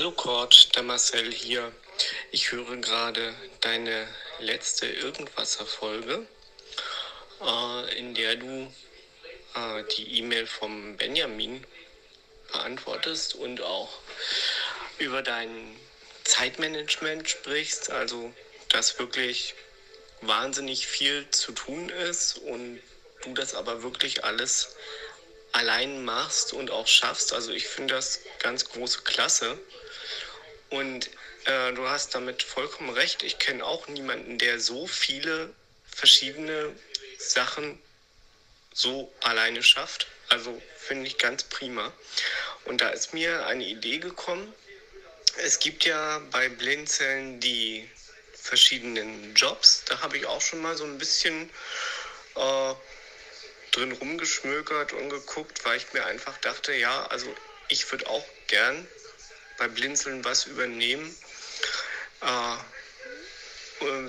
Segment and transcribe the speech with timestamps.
[0.00, 1.70] Hallo Kurt, der Marcel hier.
[2.30, 6.26] Ich höre gerade deine letzte Irgendwasser-Folge,
[7.42, 8.72] äh, in der du
[9.54, 11.66] äh, die E-Mail vom Benjamin
[12.50, 13.90] beantwortest und auch
[14.96, 15.78] über dein
[16.24, 18.32] Zeitmanagement sprichst, also
[18.70, 19.54] dass wirklich
[20.22, 22.80] wahnsinnig viel zu tun ist und
[23.22, 24.76] du das aber wirklich alles
[25.52, 27.34] allein machst und auch schaffst.
[27.34, 29.58] Also ich finde das ganz große Klasse.
[30.70, 31.10] Und
[31.44, 33.22] äh, du hast damit vollkommen recht.
[33.22, 35.52] Ich kenne auch niemanden, der so viele
[35.84, 36.74] verschiedene
[37.18, 37.80] Sachen
[38.72, 40.06] so alleine schafft.
[40.28, 41.92] Also finde ich ganz prima.
[42.64, 44.54] Und da ist mir eine Idee gekommen.
[45.38, 47.88] Es gibt ja bei Blinzeln die
[48.34, 49.84] verschiedenen Jobs.
[49.86, 51.50] Da habe ich auch schon mal so ein bisschen
[52.36, 52.74] äh,
[53.72, 57.34] drin rumgeschmökert und geguckt, weil ich mir einfach dachte, ja, also
[57.68, 58.86] ich würde auch gern
[59.60, 61.14] bei Blinzeln was übernehmen.
[62.22, 62.56] Äh,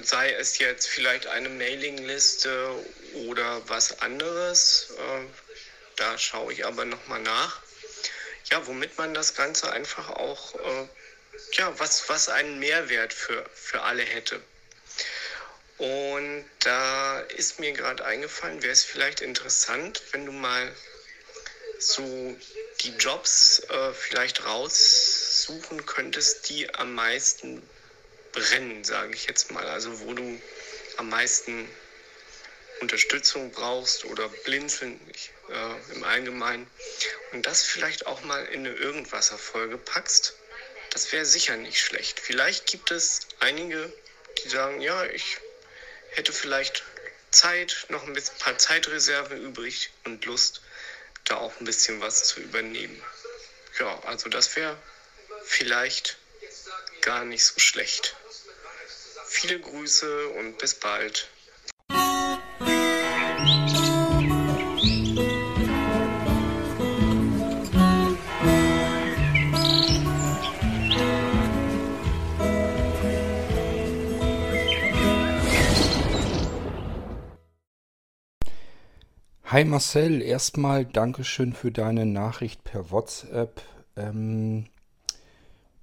[0.04, 2.74] sei es jetzt vielleicht eine Mailingliste
[3.28, 4.94] oder was anderes.
[4.98, 5.26] Äh,
[5.98, 7.62] da schaue ich aber nochmal nach.
[8.50, 10.88] Ja, womit man das Ganze einfach auch, äh,
[11.54, 14.42] ja, was, was einen Mehrwert für, für alle hätte.
[15.78, 20.74] Und da ist mir gerade eingefallen, wäre es vielleicht interessant, wenn du mal
[21.84, 22.38] so
[22.82, 27.62] die Jobs äh, vielleicht raussuchen könntest, die am meisten
[28.32, 29.66] brennen, sage ich jetzt mal.
[29.68, 30.42] Also wo du
[30.98, 31.68] am meisten
[32.82, 35.00] Unterstützung brauchst oder blinzeln
[35.50, 36.68] äh, im Allgemeinen.
[37.32, 40.36] Und das vielleicht auch mal in eine Irgendwasser-Folge packst.
[40.90, 42.20] Das wäre sicher nicht schlecht.
[42.20, 43.92] Vielleicht gibt es einige,
[44.44, 45.38] die sagen, ja, ich
[46.12, 46.84] hätte vielleicht
[47.30, 50.62] Zeit, noch ein paar Zeitreserven übrig und Lust,
[51.26, 53.02] da auch ein bisschen was zu übernehmen.
[53.80, 54.78] Ja, also das wäre
[55.44, 56.18] vielleicht
[57.02, 58.16] gar nicht so schlecht.
[59.28, 61.28] Viele Grüße und bis bald.
[79.52, 83.62] Hi Marcel, erstmal Dankeschön für deine Nachricht per WhatsApp.
[83.98, 84.68] Ähm,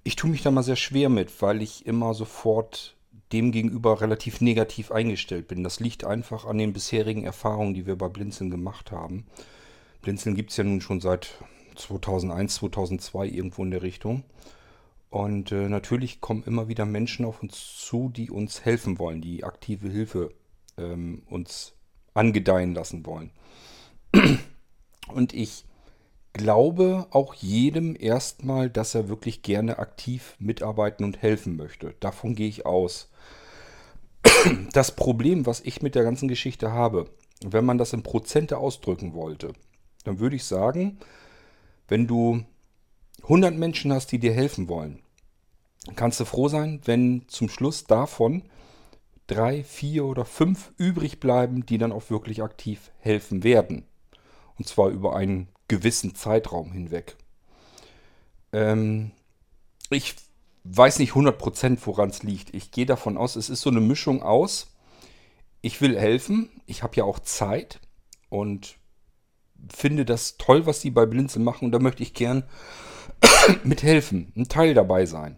[0.03, 2.97] ich tue mich da mal sehr schwer mit, weil ich immer sofort
[3.31, 5.63] dem gegenüber relativ negativ eingestellt bin.
[5.63, 9.27] Das liegt einfach an den bisherigen Erfahrungen, die wir bei Blinzeln gemacht haben.
[10.01, 11.37] Blinzeln gibt es ja nun schon seit
[11.75, 14.23] 2001, 2002 irgendwo in der Richtung.
[15.11, 19.43] Und äh, natürlich kommen immer wieder Menschen auf uns zu, die uns helfen wollen, die
[19.43, 20.31] aktive Hilfe
[20.75, 21.75] ähm, uns
[22.19, 23.31] angedeihen lassen wollen.
[25.07, 25.65] Und ich
[26.33, 31.95] glaube auch jedem erstmal, dass er wirklich gerne aktiv mitarbeiten und helfen möchte.
[31.99, 33.09] Davon gehe ich aus.
[34.73, 37.09] Das Problem, was ich mit der ganzen Geschichte habe,
[37.43, 39.53] wenn man das in Prozente ausdrücken wollte,
[40.03, 40.99] dann würde ich sagen,
[41.87, 42.43] wenn du
[43.23, 44.99] 100 Menschen hast, die dir helfen wollen,
[45.95, 48.43] kannst du froh sein, wenn zum Schluss davon
[49.29, 53.85] drei, vier oder fünf übrig bleiben, die dann auch wirklich aktiv helfen werden.
[54.57, 57.15] Und zwar über einen gewissen Zeitraum hinweg.
[58.51, 59.11] Ähm,
[59.89, 60.15] ich
[60.63, 62.53] weiß nicht 100% woran es liegt.
[62.53, 64.67] Ich gehe davon aus, es ist so eine Mischung aus.
[65.61, 67.79] Ich will helfen, ich habe ja auch Zeit
[68.29, 68.77] und
[69.73, 72.43] finde das toll, was sie bei Blinzeln machen und da möchte ich gern
[73.63, 75.37] mithelfen, ein Teil dabei sein.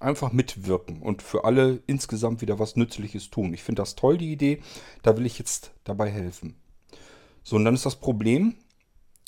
[0.00, 3.54] Einfach mitwirken und für alle insgesamt wieder was Nützliches tun.
[3.54, 4.60] Ich finde das toll, die Idee.
[5.02, 6.56] Da will ich jetzt dabei helfen.
[7.42, 8.54] So, und dann ist das Problem,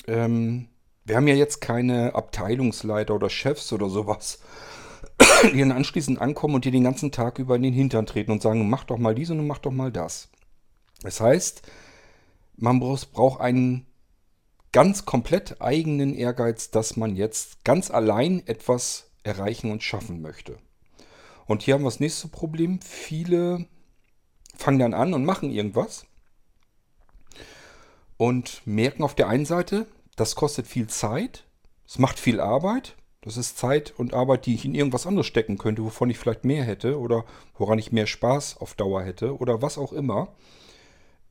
[0.07, 0.67] ähm,
[1.05, 4.39] wir haben ja jetzt keine Abteilungsleiter oder Chefs oder sowas,
[5.53, 8.41] die dann anschließend ankommen und dir den ganzen Tag über in den Hintern treten und
[8.41, 10.29] sagen, mach doch mal dies und mach doch mal das.
[11.01, 11.61] Das heißt,
[12.55, 13.85] man braucht einen
[14.71, 20.57] ganz komplett eigenen Ehrgeiz, dass man jetzt ganz allein etwas erreichen und schaffen möchte.
[21.45, 22.79] Und hier haben wir das nächste Problem.
[22.81, 23.65] Viele
[24.55, 26.05] fangen dann an und machen irgendwas
[28.17, 31.45] und merken auf der einen Seite, das kostet viel Zeit,
[31.87, 32.95] es macht viel Arbeit.
[33.21, 36.43] Das ist Zeit und Arbeit, die ich in irgendwas anderes stecken könnte, wovon ich vielleicht
[36.43, 37.23] mehr hätte oder
[37.57, 40.33] woran ich mehr Spaß auf Dauer hätte oder was auch immer.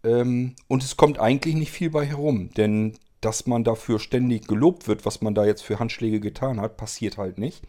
[0.03, 4.87] Ähm, und es kommt eigentlich nicht viel bei herum, denn dass man dafür ständig gelobt
[4.87, 7.63] wird, was man da jetzt für Handschläge getan hat, passiert halt nicht.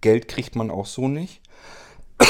[0.00, 1.40] Geld kriegt man auch so nicht.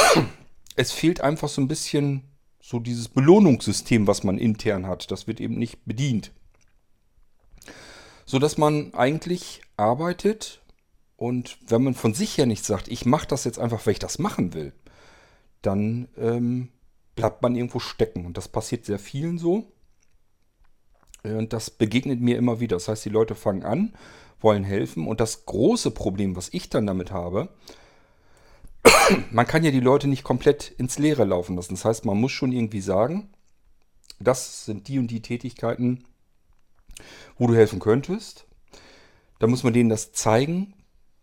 [0.81, 2.23] Es fehlt einfach so ein bisschen
[2.61, 5.11] so dieses Belohnungssystem, was man intern hat.
[5.11, 6.31] Das wird eben nicht bedient
[8.29, 10.61] so dass man eigentlich arbeitet
[11.17, 13.99] Und wenn man von sich her nicht sagt, ich mache das jetzt einfach, weil ich
[13.99, 14.73] das machen will,
[15.63, 16.69] dann ähm,
[17.17, 18.25] bleibt man irgendwo stecken.
[18.25, 19.73] Und das passiert sehr vielen so.
[21.23, 22.77] Und das begegnet mir immer wieder.
[22.77, 23.95] Das heißt, die Leute fangen an,
[24.41, 25.07] wollen helfen.
[25.07, 27.49] Und das große Problem, was ich dann damit habe,
[29.31, 31.75] man kann ja die Leute nicht komplett ins Leere laufen lassen.
[31.75, 33.31] Das heißt, man muss schon irgendwie sagen,
[34.21, 36.05] das sind die und die Tätigkeiten,
[37.37, 38.47] wo du helfen könntest.
[39.39, 40.75] Da muss man denen das zeigen,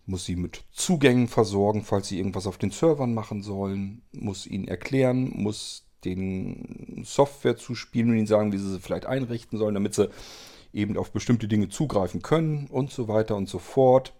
[0.06, 4.68] muss sie mit Zugängen versorgen, falls sie irgendwas auf den Servern machen sollen, muss ihnen
[4.68, 9.96] erklären, muss den Software zuspielen und ihnen sagen, wie sie sie vielleicht einrichten sollen, damit
[9.96, 10.10] sie
[10.74, 14.14] eben auf bestimmte Dinge zugreifen können und so weiter und so fort.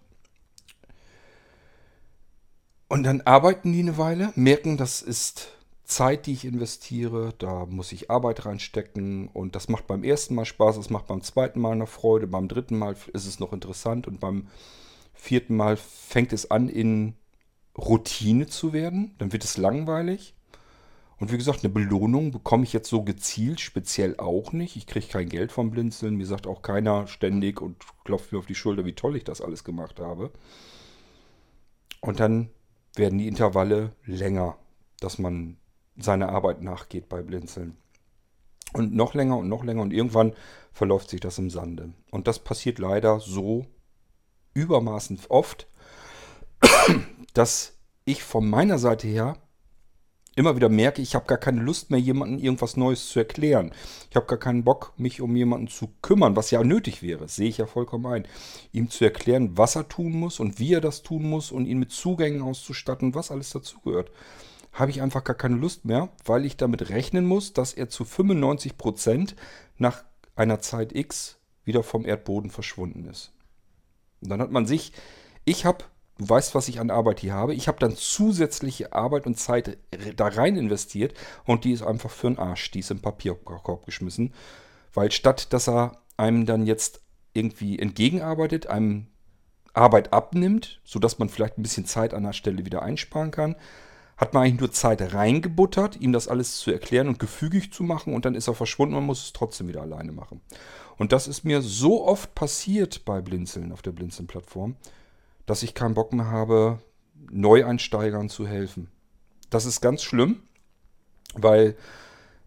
[2.88, 5.52] Und dann arbeiten die eine Weile, merken, das ist
[5.84, 10.44] Zeit, die ich investiere, da muss ich Arbeit reinstecken und das macht beim ersten Mal
[10.44, 14.08] Spaß, es macht beim zweiten Mal noch Freude, beim dritten Mal ist es noch interessant
[14.08, 14.48] und beim
[15.14, 17.14] vierten Mal fängt es an in
[17.76, 20.34] Routine zu werden, dann wird es langweilig
[21.18, 24.76] und wie gesagt, eine Belohnung bekomme ich jetzt so gezielt speziell auch nicht.
[24.76, 26.16] Ich kriege kein Geld vom Blinzeln.
[26.16, 29.40] Mir sagt auch keiner ständig und klopft mir auf die Schulter, wie toll ich das
[29.40, 30.30] alles gemacht habe.
[32.02, 32.50] Und dann
[32.94, 34.58] werden die Intervalle länger,
[35.00, 35.56] dass man
[35.96, 37.78] seiner Arbeit nachgeht bei Blinzeln.
[38.74, 40.34] Und noch länger und noch länger und irgendwann
[40.72, 41.94] verläuft sich das im Sande.
[42.10, 43.64] Und das passiert leider so
[44.52, 45.66] übermaßen oft,
[47.32, 49.38] dass ich von meiner Seite her
[50.36, 53.72] immer wieder merke, ich habe gar keine Lust mehr, jemandem irgendwas Neues zu erklären.
[54.10, 57.26] Ich habe gar keinen Bock, mich um jemanden zu kümmern, was ja nötig wäre.
[57.26, 58.28] Sehe ich ja vollkommen ein.
[58.70, 61.78] Ihm zu erklären, was er tun muss und wie er das tun muss und ihn
[61.78, 64.12] mit Zugängen auszustatten, was alles dazugehört.
[64.72, 68.04] Habe ich einfach gar keine Lust mehr, weil ich damit rechnen muss, dass er zu
[68.04, 69.36] 95 Prozent
[69.78, 70.04] nach
[70.36, 73.32] einer Zeit X wieder vom Erdboden verschwunden ist.
[74.20, 74.92] Und dann hat man sich,
[75.46, 75.84] ich habe
[76.18, 77.54] Du weißt, was ich an Arbeit hier habe.
[77.54, 79.76] Ich habe dann zusätzliche Arbeit und Zeit
[80.16, 81.14] da rein investiert
[81.44, 82.70] und die ist einfach für den Arsch.
[82.70, 84.32] Die ist im Papierkorb geschmissen.
[84.94, 87.00] Weil statt dass er einem dann jetzt
[87.34, 89.08] irgendwie entgegenarbeitet, einem
[89.74, 93.56] Arbeit abnimmt, sodass man vielleicht ein bisschen Zeit an der Stelle wieder einsparen kann,
[94.16, 98.14] hat man eigentlich nur Zeit reingebuttert, ihm das alles zu erklären und gefügig zu machen
[98.14, 100.40] und dann ist er verschwunden, man muss es trotzdem wieder alleine machen.
[100.96, 104.76] Und das ist mir so oft passiert bei Blinzeln auf der Blinzeln-Plattform,
[105.46, 106.80] dass ich keinen Bock mehr habe,
[107.30, 108.88] Neueinsteigern zu helfen.
[109.50, 110.42] Das ist ganz schlimm,
[111.34, 111.76] weil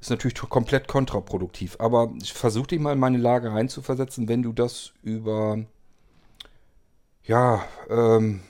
[0.02, 1.78] es natürlich komplett kontraproduktiv.
[1.80, 5.60] Aber ich versuche dich mal in meine Lage reinzuversetzen, wenn du das über,
[7.24, 8.42] ja, ähm,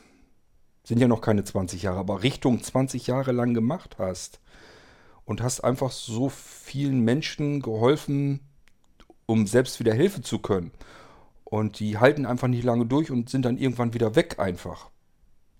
[0.83, 4.39] sind ja noch keine 20 Jahre, aber Richtung 20 Jahre lang gemacht hast
[5.25, 8.39] und hast einfach so vielen Menschen geholfen,
[9.27, 10.71] um selbst wieder helfen zu können
[11.49, 14.89] und die halten einfach nicht lange durch und sind dann irgendwann wieder weg einfach.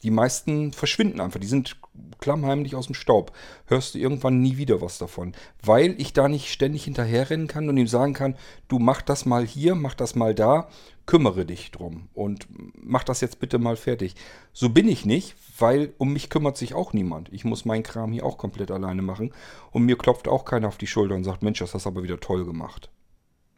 [0.03, 1.75] Die meisten verschwinden einfach, die sind
[2.19, 3.33] klammheimlich aus dem Staub.
[3.65, 5.33] Hörst du irgendwann nie wieder was davon.
[5.62, 8.36] Weil ich da nicht ständig hinterherrennen kann und ihm sagen kann,
[8.69, 10.69] du mach das mal hier, mach das mal da,
[11.06, 14.15] kümmere dich drum und mach das jetzt bitte mal fertig.
[14.53, 17.27] So bin ich nicht, weil um mich kümmert sich auch niemand.
[17.33, 19.33] Ich muss meinen Kram hier auch komplett alleine machen
[19.71, 22.03] und mir klopft auch keiner auf die Schulter und sagt, Mensch, das hast du aber
[22.03, 22.89] wieder toll gemacht.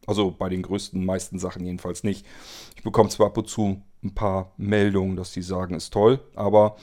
[0.07, 2.25] Also bei den größten, meisten Sachen jedenfalls nicht.
[2.75, 6.75] Ich bekomme zwar ab und zu ein paar Meldungen, dass die sagen, ist toll, aber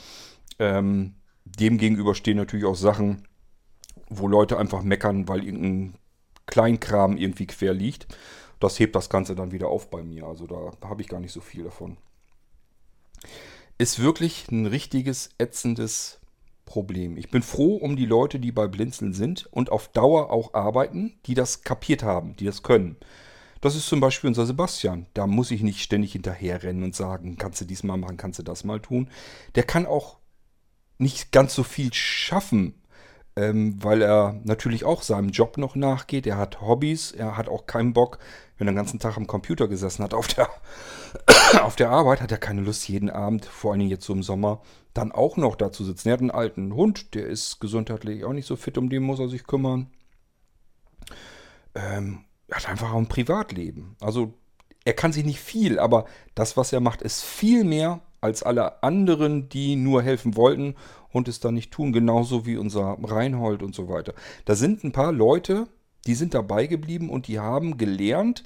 [0.59, 3.27] ähm, dem gegenüber stehen natürlich auch Sachen,
[4.09, 5.95] wo Leute einfach meckern, weil irgendein
[6.47, 8.07] Kleinkram irgendwie quer liegt.
[8.61, 10.25] Das hebt das Ganze dann wieder auf bei mir.
[10.25, 11.97] Also da habe ich gar nicht so viel davon.
[13.77, 16.18] Ist wirklich ein richtiges ätzendes
[16.69, 17.17] Problem.
[17.17, 21.19] Ich bin froh um die Leute, die bei Blinzeln sind und auf Dauer auch arbeiten,
[21.25, 22.97] die das kapiert haben, die das können.
[23.63, 25.07] Das ist zum Beispiel unser Sebastian.
[25.15, 28.43] Da muss ich nicht ständig hinterherrennen und sagen, kannst du dies mal machen, kannst du
[28.43, 29.09] das mal tun.
[29.55, 30.19] Der kann auch
[30.99, 32.75] nicht ganz so viel schaffen,
[33.39, 36.27] ähm, weil er natürlich auch seinem Job noch nachgeht.
[36.27, 38.19] Er hat Hobbys, er hat auch keinen Bock,
[38.57, 40.49] wenn er den ganzen Tag am Computer gesessen hat auf der,
[41.63, 44.61] auf der Arbeit, hat er keine Lust, jeden Abend, vor allem jetzt so im Sommer,
[44.93, 46.09] dann auch noch da zu sitzen.
[46.09, 49.21] Er hat einen alten Hund, der ist gesundheitlich auch nicht so fit, um den muss
[49.21, 49.87] er sich kümmern.
[51.77, 53.95] Ähm, er hat einfach auch ein Privatleben.
[54.01, 54.35] Also
[54.85, 58.83] er kann sich nicht viel, aber das, was er macht, ist viel mehr als alle
[58.83, 60.75] anderen, die nur helfen wollten
[61.13, 61.93] und es dann nicht tun.
[61.93, 64.15] Genauso wie unser Reinhold und so weiter.
[64.45, 65.69] Da sind ein paar Leute,
[66.07, 68.45] die sind dabei geblieben und die haben gelernt,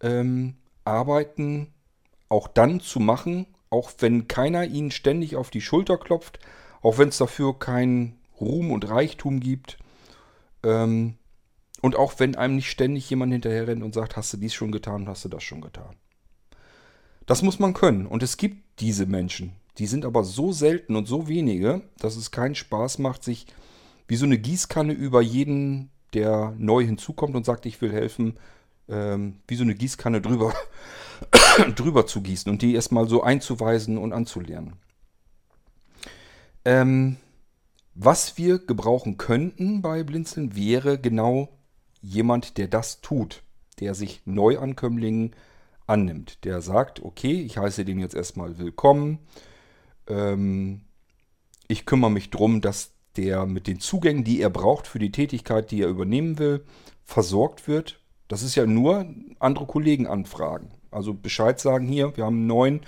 [0.00, 1.68] ähm, Arbeiten
[2.28, 6.38] auch dann zu machen, auch wenn keiner ihnen ständig auf die Schulter klopft,
[6.82, 9.78] auch wenn es dafür keinen Ruhm und Reichtum gibt.
[10.62, 11.14] Ähm,
[11.80, 14.72] und auch wenn einem nicht ständig jemand hinterher rennt und sagt, hast du dies schon
[14.72, 15.96] getan, hast du das schon getan.
[17.26, 18.06] Das muss man können.
[18.06, 19.52] Und es gibt diese Menschen.
[19.78, 23.46] Die sind aber so selten und so wenige, dass es keinen Spaß macht, sich
[24.06, 28.38] wie so eine Gießkanne über jeden, der neu hinzukommt und sagt, ich will helfen,
[28.88, 30.52] ähm, wie so eine Gießkanne drüber,
[31.76, 34.76] drüber zu gießen und die erstmal so einzuweisen und anzulernen.
[36.64, 37.16] Ähm,
[37.94, 41.48] was wir gebrauchen könnten bei Blinzeln wäre genau
[42.00, 43.42] jemand, der das tut,
[43.80, 45.34] der sich Neuankömmlingen
[45.86, 49.18] annimmt, der sagt, okay, ich heiße den jetzt erstmal willkommen,
[50.08, 50.82] ähm,
[51.68, 55.70] ich kümmere mich darum, dass der mit den Zugängen, die er braucht für die Tätigkeit,
[55.70, 56.64] die er übernehmen will,
[57.04, 58.00] versorgt wird.
[58.28, 59.06] Das ist ja nur
[59.38, 60.70] andere Kollegen anfragen.
[60.90, 62.80] Also Bescheid sagen hier, wir haben einen neuen,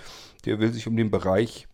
[0.45, 1.69] der will sich um den Bereich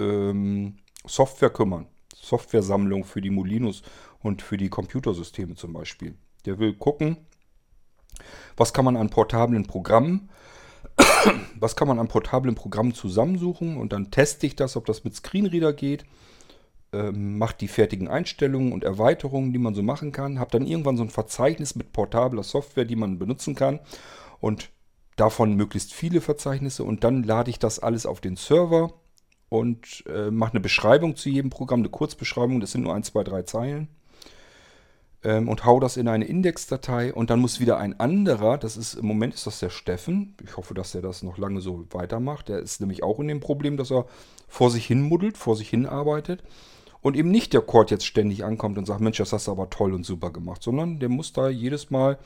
[0.00, 0.76] ähm,
[1.06, 1.86] Software kümmern.
[2.14, 3.82] Softwaresammlung für die Molinos
[4.20, 6.16] und für die Computersysteme zum Beispiel.
[6.44, 7.16] Der will gucken,
[8.56, 10.30] was kann man an portablen Programmen,
[11.58, 15.14] was kann man an portablen Programmen zusammensuchen und dann teste ich das, ob das mit
[15.14, 16.04] Screenreader geht,
[16.92, 20.96] ähm, macht die fertigen Einstellungen und Erweiterungen, die man so machen kann, habe dann irgendwann
[20.96, 23.80] so ein Verzeichnis mit portabler Software, die man benutzen kann
[24.40, 24.70] und
[25.16, 28.92] davon möglichst viele Verzeichnisse und dann lade ich das alles auf den Server
[29.48, 33.24] und äh, mache eine Beschreibung zu jedem Programm, eine Kurzbeschreibung, das sind nur ein, zwei,
[33.24, 33.88] drei Zeilen.
[35.24, 38.94] Ähm, und hau das in eine Indexdatei und dann muss wieder ein anderer, das ist
[38.94, 42.48] im Moment ist das der Steffen, ich hoffe, dass der das noch lange so weitermacht,
[42.48, 44.06] der ist nämlich auch in dem Problem, dass er
[44.46, 46.44] vor sich hin muddelt, vor sich hin arbeitet
[47.00, 49.70] und eben nicht der Cord jetzt ständig ankommt und sagt, Mensch, das hast du aber
[49.70, 52.18] toll und super gemacht, sondern der muss da jedes Mal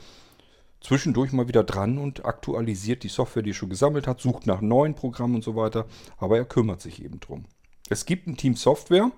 [0.83, 4.61] zwischendurch mal wieder dran und aktualisiert die Software, die er schon gesammelt hat, sucht nach
[4.61, 5.85] neuen Programmen und so weiter.
[6.17, 7.45] Aber er kümmert sich eben drum.
[7.89, 9.11] Es gibt ein Team Software.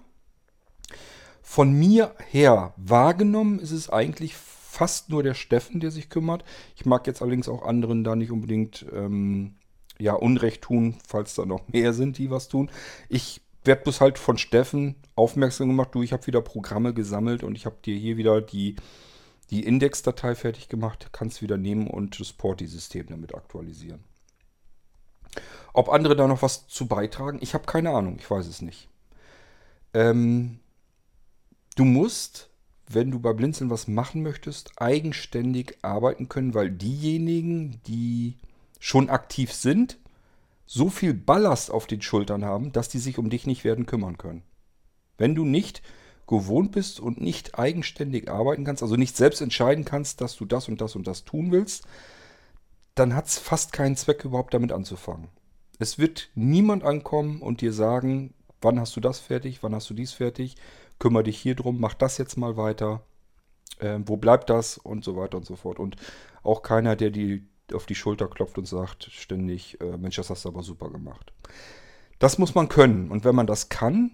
[1.47, 6.43] Von mir her wahrgenommen ist es eigentlich fast nur der Steffen, der sich kümmert.
[6.75, 9.55] Ich mag jetzt allerdings auch anderen da nicht unbedingt ähm,
[9.99, 12.69] ja, Unrecht tun, falls da noch mehr sind, die was tun.
[13.07, 17.55] Ich werde bloß halt von Steffen aufmerksam gemacht, du, ich habe wieder Programme gesammelt und
[17.55, 18.75] ich habe dir hier wieder die
[19.51, 24.03] die Indexdatei fertig gemacht, kannst wieder nehmen und das Porti-System damit aktualisieren.
[25.73, 28.89] Ob andere da noch was zu beitragen, ich habe keine Ahnung, ich weiß es nicht.
[29.93, 30.59] Ähm,
[31.75, 32.49] du musst,
[32.87, 38.35] wenn du bei Blinzeln was machen möchtest, eigenständig arbeiten können, weil diejenigen, die
[38.79, 39.97] schon aktiv sind,
[40.65, 44.17] so viel Ballast auf den Schultern haben, dass die sich um dich nicht werden kümmern
[44.17, 44.43] können.
[45.17, 45.81] Wenn du nicht
[46.27, 50.67] gewohnt bist und nicht eigenständig arbeiten kannst, also nicht selbst entscheiden kannst, dass du das
[50.67, 51.85] und das und das tun willst,
[52.95, 55.27] dann hat es fast keinen Zweck überhaupt damit anzufangen.
[55.77, 59.93] Es wird niemand ankommen und dir sagen, wann hast du das fertig, wann hast du
[59.93, 60.55] dies fertig,
[60.99, 63.03] kümmere dich hier drum, mach das jetzt mal weiter,
[63.79, 65.79] äh, wo bleibt das und so weiter und so fort.
[65.79, 65.95] Und
[66.43, 67.41] auch keiner, der dir
[67.73, 71.33] auf die Schulter klopft und sagt ständig, äh, Mensch, das hast du aber super gemacht.
[72.19, 73.11] Das muss man können.
[73.11, 74.11] Und wenn man das kann,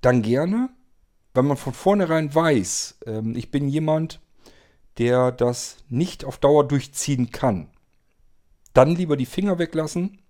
[0.00, 0.70] dann gerne
[1.36, 4.20] wenn man von vornherein weiß, ähm, ich bin jemand,
[4.98, 7.68] der das nicht auf Dauer durchziehen kann,
[8.72, 10.22] dann lieber die Finger weglassen,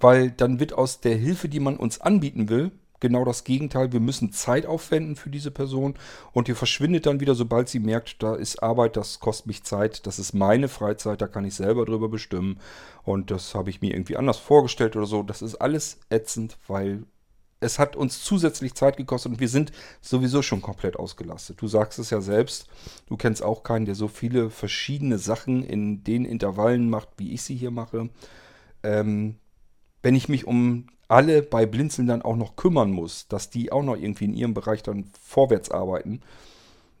[0.00, 2.70] weil dann wird aus der Hilfe, die man uns anbieten will,
[3.02, 3.92] genau das Gegenteil.
[3.92, 5.94] Wir müssen Zeit aufwenden für diese Person
[6.32, 10.06] und die verschwindet dann wieder, sobald sie merkt, da ist Arbeit, das kostet mich Zeit,
[10.06, 12.58] das ist meine Freizeit, da kann ich selber drüber bestimmen
[13.02, 15.22] und das habe ich mir irgendwie anders vorgestellt oder so.
[15.22, 17.04] Das ist alles ätzend, weil
[17.60, 21.60] es hat uns zusätzlich Zeit gekostet und wir sind sowieso schon komplett ausgelastet.
[21.60, 22.66] Du sagst es ja selbst,
[23.06, 27.42] du kennst auch keinen, der so viele verschiedene Sachen in den Intervallen macht, wie ich
[27.42, 28.10] sie hier mache.
[28.82, 29.36] Ähm,
[30.02, 33.82] wenn ich mich um alle bei Blinzeln dann auch noch kümmern muss, dass die auch
[33.82, 36.20] noch irgendwie in ihrem Bereich dann vorwärts arbeiten,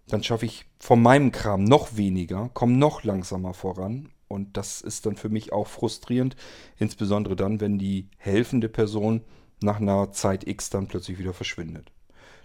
[0.08, 4.10] dann schaffe ich von meinem Kram noch weniger, komme noch langsamer voran.
[4.28, 6.36] Und das ist dann für mich auch frustrierend,
[6.78, 9.22] insbesondere dann, wenn die helfende Person
[9.62, 11.90] nach einer Zeit X dann plötzlich wieder verschwindet.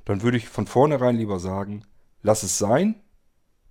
[0.06, 1.84] Dann würde ich von vornherein lieber sagen,
[2.22, 2.96] lass es sein.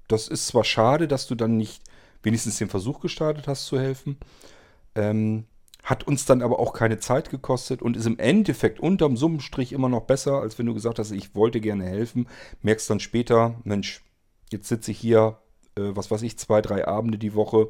[0.09, 1.83] Das ist zwar schade, dass du dann nicht
[2.23, 4.19] wenigstens den Versuch gestartet hast zu helfen,
[4.95, 5.47] ähm,
[5.87, 9.89] hat uns dann aber auch keine Zeit gekostet und ist im Endeffekt unterm Summenstrich immer
[9.89, 12.29] noch besser, als wenn du gesagt hast, ich wollte gerne helfen.
[12.61, 14.05] Merkst dann später, Mensch,
[14.53, 15.39] jetzt sitze ich hier,
[15.77, 17.69] äh, was weiß ich, zwei, drei Abende die Woche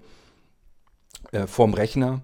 [1.30, 2.22] äh, vorm Rechner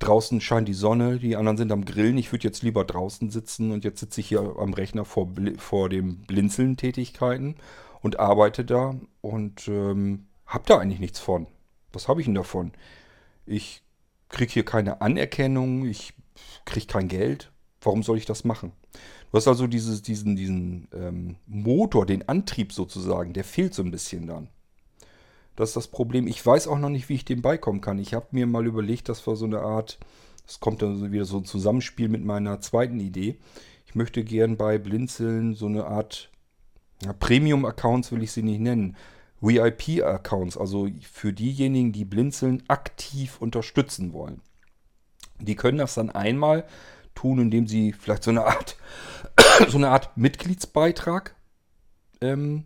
[0.00, 2.18] draußen scheint die Sonne, die anderen sind am Grillen.
[2.18, 5.88] Ich würde jetzt lieber draußen sitzen und jetzt sitze ich hier am Rechner vor, vor
[5.88, 7.54] dem Blinzeln-Tätigkeiten
[8.00, 11.46] und arbeite da und ähm, habe da eigentlich nichts von.
[11.92, 12.72] Was habe ich denn davon?
[13.46, 13.82] Ich
[14.30, 16.14] kriege hier keine Anerkennung, ich
[16.64, 17.52] kriege kein Geld.
[17.82, 18.72] Warum soll ich das machen?
[19.30, 23.90] Du hast also dieses, diesen, diesen ähm, Motor, den Antrieb sozusagen, der fehlt so ein
[23.90, 24.48] bisschen dann.
[25.56, 26.26] Das ist das Problem.
[26.26, 27.98] Ich weiß auch noch nicht, wie ich dem beikommen kann.
[27.98, 29.98] Ich habe mir mal überlegt, dass wir so eine Art
[30.46, 33.38] Es kommt dann wieder so ein Zusammenspiel mit meiner zweiten Idee.
[33.86, 36.30] Ich möchte gern bei Blinzeln so eine Art
[37.02, 38.96] ja, Premium-Accounts will ich sie nicht nennen.
[39.40, 44.42] VIP-Accounts, also für diejenigen, die Blinzeln aktiv unterstützen wollen.
[45.38, 46.66] Die können das dann einmal
[47.14, 48.76] tun, indem sie vielleicht so eine Art,
[49.68, 51.34] so eine Art Mitgliedsbeitrag
[52.20, 52.64] ähm,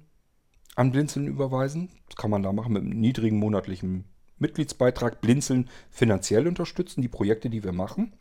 [0.75, 1.91] an Blinzeln überweisen.
[2.09, 4.05] Das kann man da machen mit einem niedrigen monatlichen
[4.39, 5.21] Mitgliedsbeitrag.
[5.21, 8.15] Blinzeln finanziell unterstützen, die Projekte, die wir machen.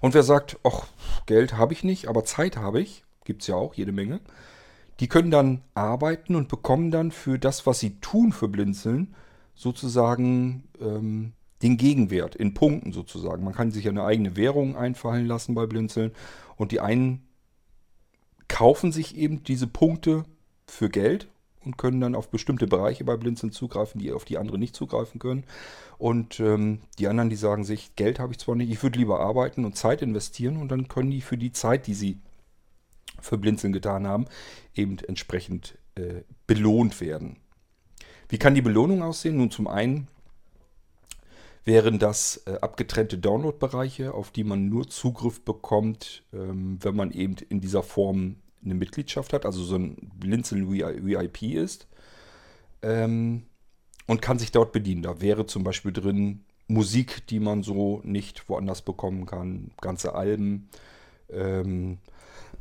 [0.00, 0.86] Und wer sagt, ach,
[1.26, 4.20] Geld habe ich nicht, aber Zeit habe ich, gibt es ja auch jede Menge.
[5.00, 9.14] Die können dann arbeiten und bekommen dann für das, was sie tun für Blinzeln,
[9.54, 13.44] sozusagen ähm, den Gegenwert in Punkten sozusagen.
[13.44, 16.12] Man kann sich eine eigene Währung einfallen lassen bei Blinzeln
[16.56, 17.22] und die einen
[18.48, 20.24] kaufen sich eben diese Punkte
[20.66, 21.28] für Geld
[21.64, 25.18] und können dann auf bestimmte Bereiche bei Blinzeln zugreifen, die auf die anderen nicht zugreifen
[25.18, 25.44] können.
[25.98, 29.20] Und ähm, die anderen, die sagen sich, Geld habe ich zwar nicht, ich würde lieber
[29.20, 32.18] arbeiten und Zeit investieren und dann können die für die Zeit, die sie
[33.20, 34.26] für Blinzeln getan haben,
[34.74, 37.36] eben entsprechend äh, belohnt werden.
[38.28, 39.36] Wie kann die Belohnung aussehen?
[39.36, 40.08] Nun zum einen
[41.64, 47.36] wären das äh, abgetrennte Download-Bereiche, auf die man nur Zugriff bekommt, ähm, wenn man eben
[47.48, 51.86] in dieser Form eine Mitgliedschaft hat, also so ein Blinzeln VIP ist.
[52.82, 53.44] Ähm,
[54.06, 55.02] und kann sich dort bedienen.
[55.02, 60.68] Da wäre zum Beispiel drin Musik, die man so nicht woanders bekommen kann, ganze Alben
[61.28, 61.98] ähm,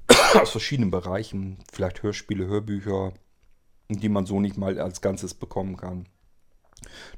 [0.42, 3.14] aus verschiedenen Bereichen, vielleicht Hörspiele, Hörbücher,
[3.90, 6.08] die man so nicht mal als Ganzes bekommen kann.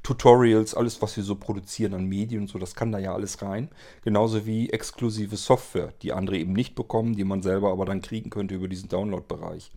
[0.04, 3.42] Tutorials, alles, was wir so produzieren an Medien und so, das kann da ja alles
[3.42, 3.70] rein.
[4.04, 8.30] Genauso wie exklusive Software, die andere eben nicht bekommen, die man selber aber dann kriegen
[8.30, 9.72] könnte über diesen Download-Bereich.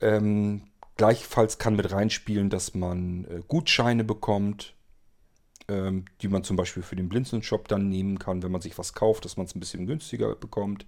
[0.00, 0.62] Ähm,
[0.96, 4.74] gleichfalls kann mit reinspielen, dass man äh, Gutscheine bekommt,
[5.68, 8.94] ähm, die man zum Beispiel für den Blinzeln-Shop dann nehmen kann, wenn man sich was
[8.94, 10.86] kauft, dass man es ein bisschen günstiger bekommt.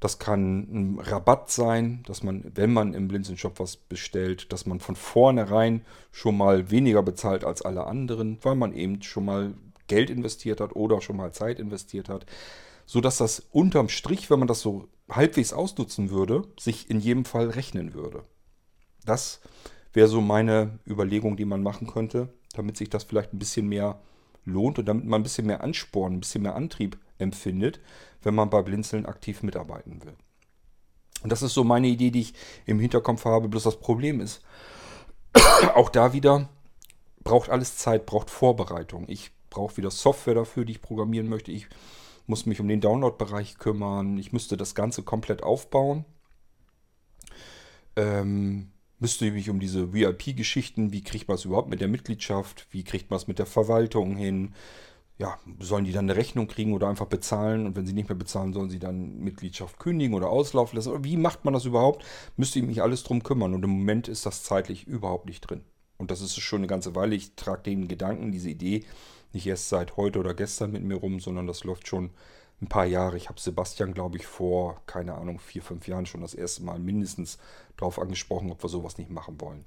[0.00, 4.78] Das kann ein Rabatt sein, dass man, wenn man im Blinzeln-Shop was bestellt, dass man
[4.78, 9.54] von vornherein schon mal weniger bezahlt als alle anderen, weil man eben schon mal
[9.88, 12.26] Geld investiert hat oder schon mal Zeit investiert hat.
[12.86, 17.24] So dass das unterm Strich, wenn man das so halbwegs ausnutzen würde, sich in jedem
[17.24, 18.22] Fall rechnen würde.
[19.04, 19.40] Das
[19.92, 24.00] wäre so meine Überlegung, die man machen könnte, damit sich das vielleicht ein bisschen mehr
[24.44, 27.80] lohnt und damit man ein bisschen mehr Ansporn, ein bisschen mehr Antrieb empfindet,
[28.22, 30.14] wenn man bei Blinzeln aktiv mitarbeiten will.
[31.22, 32.34] Und das ist so meine Idee, die ich
[32.66, 33.48] im Hinterkopf habe.
[33.48, 34.42] Bloß das Problem ist,
[35.74, 36.48] auch da wieder
[37.24, 39.04] braucht alles Zeit, braucht Vorbereitung.
[39.08, 41.52] Ich brauche wieder Software dafür, die ich programmieren möchte.
[41.52, 41.68] Ich
[42.26, 44.18] muss mich um den Download-Bereich kümmern.
[44.18, 46.04] Ich müsste das Ganze komplett aufbauen.
[47.96, 52.84] Ähm, müsste mich um diese VIP-Geschichten, wie kriegt man es überhaupt mit der Mitgliedschaft, wie
[52.84, 54.54] kriegt man es mit der Verwaltung hin,
[55.18, 58.16] ja, sollen die dann eine Rechnung kriegen oder einfach bezahlen und wenn sie nicht mehr
[58.16, 61.04] bezahlen, sollen sie dann Mitgliedschaft kündigen oder auslaufen lassen.
[61.04, 62.04] Wie macht man das überhaupt?
[62.36, 65.62] Müsste ich mich alles drum kümmern und im Moment ist das zeitlich überhaupt nicht drin.
[65.96, 67.16] Und das ist schon eine ganze Weile.
[67.16, 68.84] Ich trage den Gedanken, diese Idee
[69.32, 72.10] nicht erst seit heute oder gestern mit mir rum, sondern das läuft schon
[72.62, 73.16] ein paar Jahre.
[73.16, 76.78] Ich habe Sebastian, glaube ich, vor, keine Ahnung, vier, fünf Jahren schon das erste Mal
[76.78, 77.38] mindestens
[77.76, 79.64] darauf angesprochen, ob wir sowas nicht machen wollen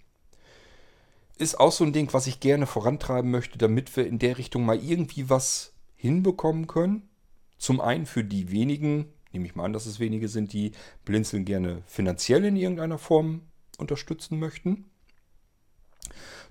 [1.38, 4.66] ist auch so ein Ding, was ich gerne vorantreiben möchte, damit wir in der Richtung
[4.66, 7.10] mal irgendwie was hinbekommen können.
[7.58, 10.72] Zum einen für die wenigen, nehme ich mal an, dass es wenige sind, die
[11.06, 13.42] Blinzeln gerne finanziell in irgendeiner Form
[13.78, 14.86] unterstützen möchten.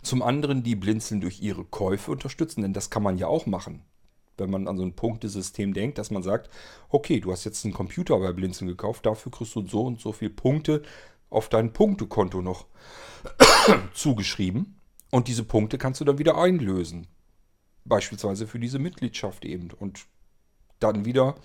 [0.03, 3.83] Zum anderen die Blinzeln durch ihre Käufe unterstützen, denn das kann man ja auch machen.
[4.38, 6.49] Wenn man an so ein Punktesystem denkt, dass man sagt,
[6.88, 10.12] okay, du hast jetzt einen Computer bei Blinzeln gekauft, dafür kriegst du so und so
[10.12, 10.83] viele Punkte
[11.31, 12.66] auf dein Punktekonto noch
[13.95, 14.81] zugeschrieben.
[15.11, 17.07] Und diese Punkte kannst du dann wieder einlösen.
[17.85, 19.71] Beispielsweise für diese Mitgliedschaft eben.
[19.71, 20.07] Und
[20.79, 21.37] dann wieder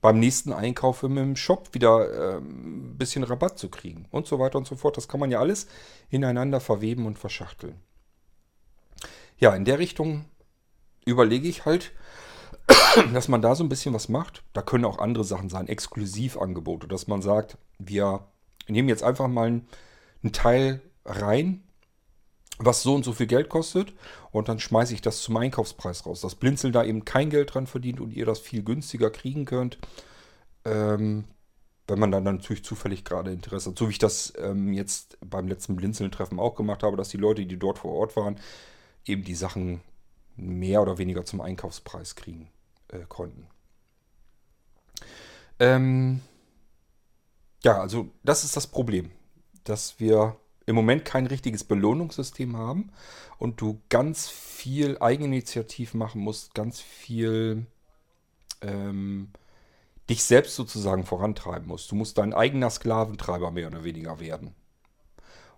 [0.00, 4.06] beim nächsten Einkauf im Shop wieder äh, ein bisschen Rabatt zu kriegen.
[4.10, 4.96] Und so weiter und so fort.
[4.96, 5.66] Das kann man ja alles
[6.08, 7.80] ineinander verweben und verschachteln.
[9.38, 10.26] Ja, in der Richtung
[11.04, 11.92] überlege ich halt,
[13.12, 14.42] dass man da so ein bisschen was macht.
[14.52, 18.26] Da können auch andere Sachen sein, Exklusivangebote, dass man sagt, wir
[18.72, 21.62] nehmen jetzt einfach mal einen Teil rein
[22.62, 23.94] was so und so viel Geld kostet
[24.32, 26.20] und dann schmeiße ich das zum Einkaufspreis raus.
[26.20, 29.78] Dass Blinzel da eben kein Geld dran verdient und ihr das viel günstiger kriegen könnt,
[30.64, 31.24] ähm,
[31.88, 33.78] wenn man dann natürlich zufällig gerade Interesse hat.
[33.78, 37.46] So wie ich das ähm, jetzt beim letzten Blinzeln-Treffen auch gemacht habe, dass die Leute,
[37.46, 38.38] die dort vor Ort waren,
[39.06, 39.80] eben die Sachen
[40.36, 42.50] mehr oder weniger zum Einkaufspreis kriegen
[42.88, 43.46] äh, konnten.
[45.58, 46.20] Ähm,
[47.62, 49.10] ja, also das ist das Problem,
[49.64, 52.92] dass wir im Moment kein richtiges Belohnungssystem haben
[53.38, 57.66] und du ganz viel Eigeninitiativ machen musst, ganz viel
[58.62, 59.30] ähm,
[60.08, 61.90] dich selbst sozusagen vorantreiben musst.
[61.90, 64.54] Du musst dein eigener Sklaventreiber mehr oder weniger werden.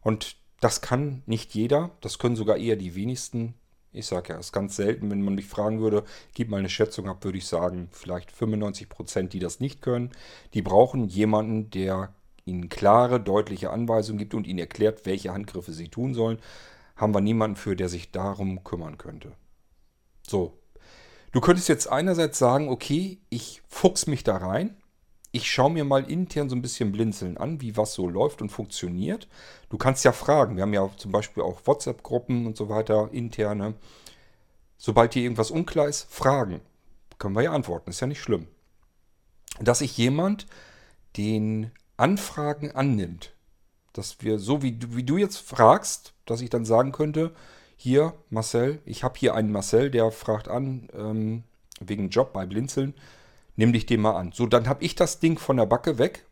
[0.03, 3.55] Und das kann nicht jeder, das können sogar eher die wenigsten.
[3.93, 6.71] Ich sage ja, es ist ganz selten, wenn man mich fragen würde, gib mal eine
[6.71, 10.11] Schätzung ab, würde ich sagen, vielleicht 95 Prozent, die das nicht können.
[10.55, 12.15] Die brauchen jemanden, der
[12.47, 16.39] ihnen klare, deutliche Anweisungen gibt und ihnen erklärt, welche Handgriffe sie tun sollen.
[16.97, 19.33] Haben wir niemanden für, der sich darum kümmern könnte.
[20.27, 20.59] So.
[21.33, 24.77] Du könntest jetzt einerseits sagen, okay, ich fuchs mich da rein,
[25.33, 28.51] ich schaue mir mal intern so ein bisschen blinzeln an, wie was so läuft und
[28.51, 29.29] funktioniert.
[29.71, 30.57] Du kannst ja fragen.
[30.57, 33.75] Wir haben ja zum Beispiel auch WhatsApp-Gruppen und so weiter, interne.
[34.77, 36.61] Sobald dir irgendwas unklar ist, fragen.
[37.19, 38.47] Können wir ja antworten, ist ja nicht schlimm.
[39.59, 40.47] Dass sich jemand
[41.17, 43.33] den Anfragen annimmt.
[43.95, 47.35] Dass wir, so wie, wie du jetzt fragst, dass ich dann sagen könnte,
[47.77, 51.45] hier, Marcel, ich habe hier einen Marcel, der fragt an, ähm,
[51.81, 52.95] wegen Job bei Blinzeln
[53.57, 54.33] nimm dich dem mal an.
[54.33, 56.27] So, dann habe ich das Ding von der Backe weg,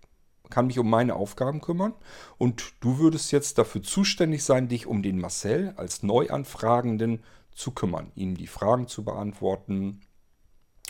[0.49, 1.95] kann mich um meine Aufgaben kümmern
[2.39, 8.11] und du würdest jetzt dafür zuständig sein, dich um den Marcel als Neuanfragenden zu kümmern,
[8.15, 10.01] ihm die Fragen zu beantworten.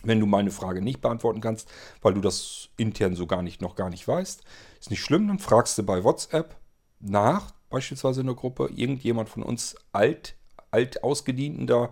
[0.02, 3.76] Wenn du meine Frage nicht beantworten kannst, weil du das intern so gar nicht noch
[3.76, 4.42] gar nicht weißt,
[4.80, 6.56] ist nicht schlimm, dann fragst du bei WhatsApp
[7.00, 10.36] nach, beispielsweise in der Gruppe, irgendjemand von uns alt,
[10.70, 11.90] alt ausgedienten da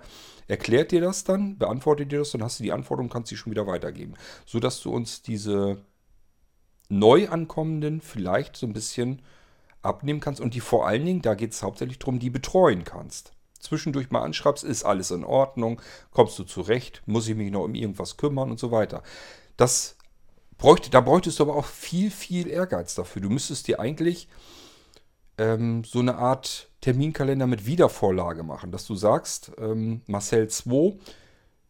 [0.49, 3.37] erklärt dir das dann, beantwortet dir das, dann hast du die Antwort und kannst sie
[3.37, 4.15] schon wieder weitergeben.
[4.47, 5.79] Sodass du uns diese
[6.89, 9.23] neu ankommenden vielleicht so ein bisschen
[9.83, 13.33] abnehmen kannst und die vor allen Dingen, da geht es hauptsächlich darum, die betreuen kannst.
[13.61, 17.75] Zwischendurch mal anschreibst, ist alles in Ordnung, kommst du zurecht, muss ich mich noch um
[17.75, 19.03] irgendwas kümmern und so weiter.
[19.57, 19.97] Das
[20.57, 23.23] bräuchte, da bräuchtest du aber auch viel, viel Ehrgeiz dafür.
[23.23, 24.29] Du müsstest dir eigentlich
[25.39, 30.97] ähm, so eine Art Terminkalender mit Wiedervorlage machen, dass du sagst, ähm, Marcel 2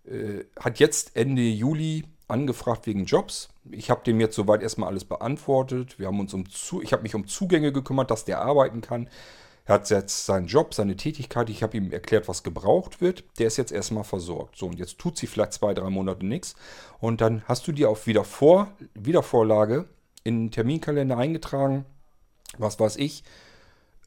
[0.04, 3.48] äh, hat jetzt Ende Juli angefragt wegen Jobs.
[3.70, 5.98] Ich habe dem jetzt soweit erstmal alles beantwortet.
[5.98, 9.08] Wir haben uns um zu ich habe mich um Zugänge gekümmert, dass der arbeiten kann.
[9.64, 11.50] Er hat jetzt seinen Job, seine Tätigkeit.
[11.50, 13.24] Ich habe ihm erklärt, was gebraucht wird.
[13.38, 14.56] Der ist jetzt erstmal versorgt.
[14.56, 16.54] So, und jetzt tut sie vielleicht zwei, drei Monate nichts.
[17.00, 19.86] Und dann hast du dir auf Wiedervor Wiedervorlage
[20.24, 21.84] in den Terminkalender eingetragen.
[22.56, 23.24] Was weiß ich.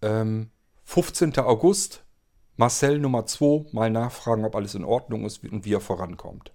[0.01, 0.49] Ähm,
[0.83, 1.37] 15.
[1.39, 2.03] August,
[2.57, 6.51] Marcel Nummer 2, mal nachfragen, ob alles in Ordnung ist und wie er vorankommt.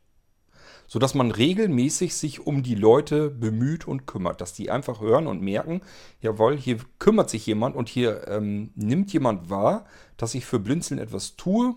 [0.87, 5.43] Sodass man regelmäßig sich um die Leute bemüht und kümmert, dass die einfach hören und
[5.43, 5.81] merken,
[6.21, 11.01] jawohl, hier kümmert sich jemand und hier ähm, nimmt jemand wahr, dass ich für Blinzeln
[11.01, 11.75] etwas tue.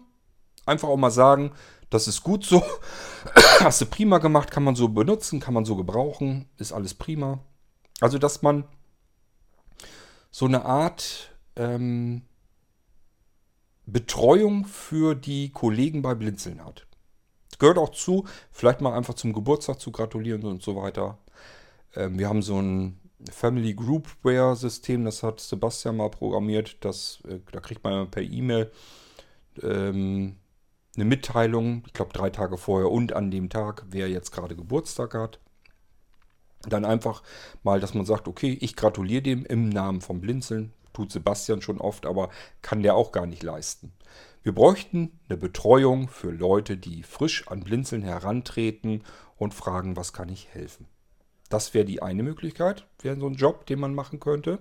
[0.66, 1.52] Einfach auch mal sagen,
[1.90, 2.64] das ist gut so,
[3.62, 7.40] hast du prima gemacht, kann man so benutzen, kann man so gebrauchen, ist alles prima.
[8.00, 8.66] Also, dass man
[10.32, 11.29] so eine Art
[11.60, 12.24] ähm,
[13.86, 16.88] Betreuung für die Kollegen bei Blinzeln hat.
[17.50, 21.18] Das gehört auch zu, vielleicht mal einfach zum Geburtstag zu gratulieren und so weiter.
[21.96, 23.00] Ähm, wir haben so ein
[23.32, 26.78] Family Groupware System, das hat Sebastian mal programmiert.
[26.86, 28.72] Das, äh, da kriegt man per E-Mail
[29.62, 30.38] ähm,
[30.96, 35.14] eine Mitteilung, ich glaube drei Tage vorher und an dem Tag, wer jetzt gerade Geburtstag
[35.14, 35.40] hat.
[36.64, 37.24] Dann einfach
[37.64, 41.80] mal, dass man sagt, okay, ich gratuliere dem im Namen vom Blinzeln tut Sebastian schon
[41.80, 42.30] oft, aber
[42.62, 43.94] kann der auch gar nicht leisten.
[44.42, 49.04] Wir bräuchten eine Betreuung für Leute, die frisch an Blinzeln herantreten
[49.38, 50.88] und fragen, was kann ich helfen.
[51.50, 54.60] Das wäre die eine Möglichkeit, wäre so ein Job, den man machen könnte.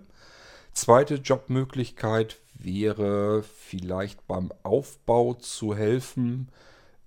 [0.72, 6.50] Zweite Jobmöglichkeit wäre vielleicht beim Aufbau zu helfen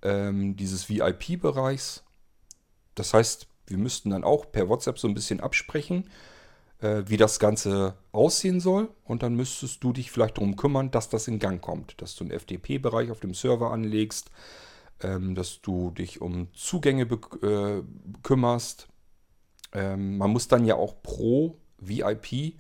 [0.02, 2.04] ähm, dieses VIP-Bereichs.
[2.96, 6.10] Das heißt, wir müssten dann auch per WhatsApp so ein bisschen absprechen,
[6.82, 8.90] äh, wie das Ganze aussehen soll.
[9.04, 12.02] Und dann müsstest du dich vielleicht darum kümmern, dass das in Gang kommt.
[12.02, 14.32] Dass du einen FTP-Bereich auf dem Server anlegst,
[15.02, 17.84] ähm, dass du dich um Zugänge äh,
[18.24, 18.88] kümmerst.
[19.74, 22.56] Ähm, man muss dann ja auch pro VIP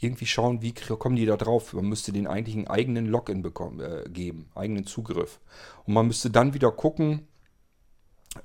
[0.00, 1.72] irgendwie schauen, wie kommen die da drauf.
[1.72, 5.40] Man müsste den eigentlich einen eigenen Login bekommen, äh, geben, eigenen Zugriff.
[5.84, 7.26] Und man müsste dann wieder gucken,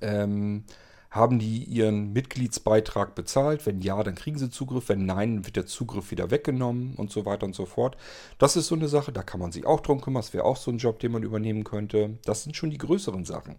[0.01, 0.65] ähm,
[1.13, 3.67] haben die ihren Mitgliedsbeitrag bezahlt?
[3.67, 4.89] Wenn ja, dann kriegen sie Zugriff.
[4.89, 7.97] Wenn nein, wird der Zugriff wieder weggenommen und so weiter und so fort.
[8.39, 10.23] Das ist so eine Sache, da kann man sich auch drum kümmern.
[10.23, 12.17] Das wäre auch so ein Job, den man übernehmen könnte.
[12.25, 13.57] Das sind schon die größeren Sachen.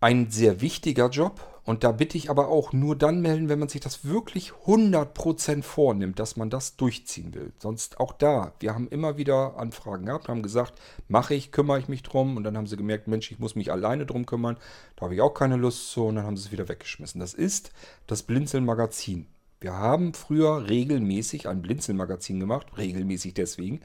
[0.00, 3.68] Ein sehr wichtiger Job und da bitte ich aber auch nur dann melden, wenn man
[3.68, 7.52] sich das wirklich 100% vornimmt, dass man das durchziehen will.
[7.58, 11.86] Sonst auch da, wir haben immer wieder Anfragen gehabt, haben gesagt, mache ich, kümmere ich
[11.86, 14.56] mich drum und dann haben sie gemerkt, Mensch, ich muss mich alleine drum kümmern,
[14.96, 17.20] da habe ich auch keine Lust zu und dann haben sie es wieder weggeschmissen.
[17.20, 17.70] Das ist
[18.06, 19.26] das Blinzeln-Magazin.
[19.60, 23.80] Wir haben früher regelmäßig ein Blinzeln-Magazin gemacht, regelmäßig deswegen,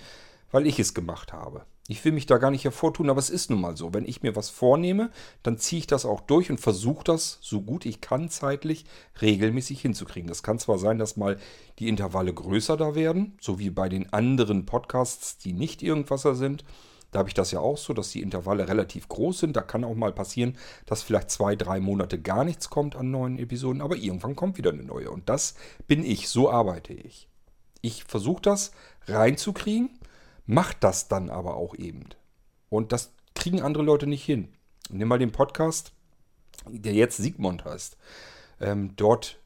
[0.52, 1.66] weil ich es gemacht habe.
[1.88, 3.94] Ich will mich da gar nicht hervortun, aber es ist nun mal so.
[3.94, 5.10] Wenn ich mir was vornehme,
[5.44, 8.86] dann ziehe ich das auch durch und versuche das, so gut ich kann, zeitlich
[9.22, 10.30] regelmäßig hinzukriegen.
[10.30, 11.38] Das kann zwar sein, dass mal
[11.80, 16.64] die Intervalle größer da werden, so wie bei den anderen Podcasts, die nicht irgendwaser sind.
[17.12, 19.56] Da habe ich das ja auch so, dass die Intervalle relativ groß sind.
[19.56, 23.38] Da kann auch mal passieren, dass vielleicht zwei, drei Monate gar nichts kommt an neuen
[23.38, 25.12] Episoden, aber irgendwann kommt wieder eine neue.
[25.12, 27.28] Und das bin ich, so arbeite ich.
[27.82, 28.72] Ich versuche das
[29.06, 29.90] reinzukriegen
[30.46, 32.10] macht das dann aber auch eben.
[32.70, 34.50] Und das kriegen andere Leute nicht hin.
[34.90, 35.94] Nimm mal den Podcast,
[36.68, 37.98] der jetzt Sigmund heißt.
[38.60, 39.40] Ähm, dort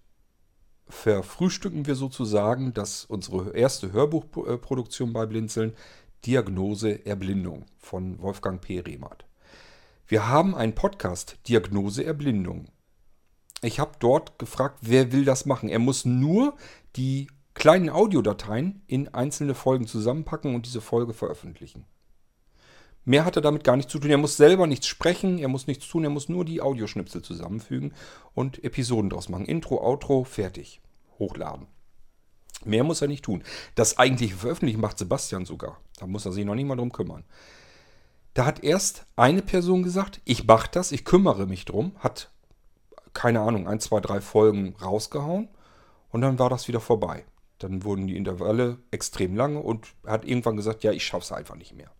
[0.89, 5.73] verfrühstücken wir sozusagen, dass unsere erste Hörbuchproduktion bei Blinzeln
[6.25, 8.79] Diagnose Erblindung von Wolfgang P.
[8.79, 9.25] Rehmert.
[10.07, 12.69] Wir haben einen Podcast Diagnose Erblindung.
[13.61, 15.69] Ich habe dort gefragt, wer will das machen.
[15.69, 16.55] Er muss nur
[16.95, 21.85] die kleinen Audiodateien in einzelne Folgen zusammenpacken und diese Folge veröffentlichen.
[23.03, 24.11] Mehr hat er damit gar nichts zu tun.
[24.11, 27.93] Er muss selber nichts sprechen, er muss nichts tun, er muss nur die Audioschnipsel zusammenfügen
[28.33, 29.45] und Episoden draus machen.
[29.45, 30.81] Intro, Outro, fertig.
[31.17, 31.67] Hochladen.
[32.65, 33.43] Mehr muss er nicht tun.
[33.75, 35.79] Das eigentliche Veröffentlichen macht Sebastian sogar.
[35.99, 37.23] Da muss er sich noch nicht mal drum kümmern.
[38.33, 42.29] Da hat erst eine Person gesagt, ich mache das, ich kümmere mich drum, hat,
[43.13, 45.47] keine Ahnung, ein, zwei, drei Folgen rausgehauen
[46.09, 47.25] und dann war das wieder vorbei.
[47.59, 51.55] Dann wurden die Intervalle extrem lange und hat irgendwann gesagt, ja, ich schaffe es einfach
[51.55, 51.91] nicht mehr.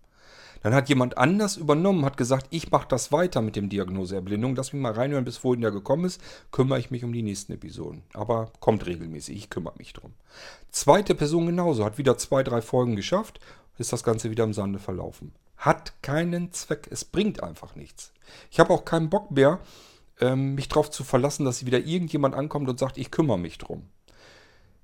[0.62, 4.56] Dann hat jemand anders übernommen, hat gesagt, ich mache das weiter mit dem Diagnoseerblindung.
[4.56, 6.22] Lass mich mal reinhören, bis wohin der gekommen ist.
[6.52, 8.04] Kümmere ich mich um die nächsten Episoden.
[8.14, 10.14] Aber kommt regelmäßig, ich kümmere mich drum.
[10.72, 13.40] Zweite Person genauso, hat wieder zwei, drei Folgen geschafft,
[13.78, 15.34] ist das Ganze wieder im Sande verlaufen.
[15.58, 18.12] Hat keinen Zweck, es bringt einfach nichts.
[18.52, 19.60] Ich habe auch keinen Bock mehr,
[20.20, 23.84] ähm, mich darauf zu verlassen, dass wieder irgendjemand ankommt und sagt, ich kümmere mich drum.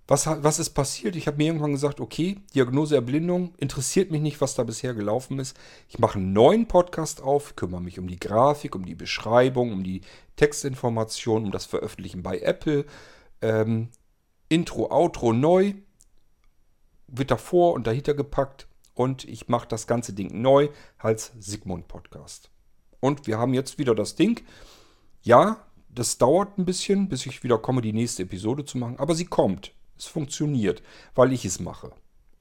[0.05, 1.15] Was, was ist passiert?
[1.15, 5.39] Ich habe mir irgendwann gesagt, okay, Diagnose Erblindung, interessiert mich nicht, was da bisher gelaufen
[5.39, 5.57] ist.
[5.87, 9.83] Ich mache einen neuen Podcast auf, kümmere mich um die Grafik, um die Beschreibung, um
[9.83, 10.01] die
[10.35, 12.85] Textinformation, um das Veröffentlichen bei Apple.
[13.41, 13.89] Ähm,
[14.49, 15.73] Intro, Outro neu,
[17.07, 22.49] wird davor und dahinter gepackt und ich mache das ganze Ding neu als Sigmund Podcast.
[22.99, 24.41] Und wir haben jetzt wieder das Ding.
[25.21, 29.15] Ja, das dauert ein bisschen, bis ich wieder komme, die nächste Episode zu machen, aber
[29.15, 29.73] sie kommt.
[30.03, 30.83] Es funktioniert,
[31.15, 31.91] weil ich es mache.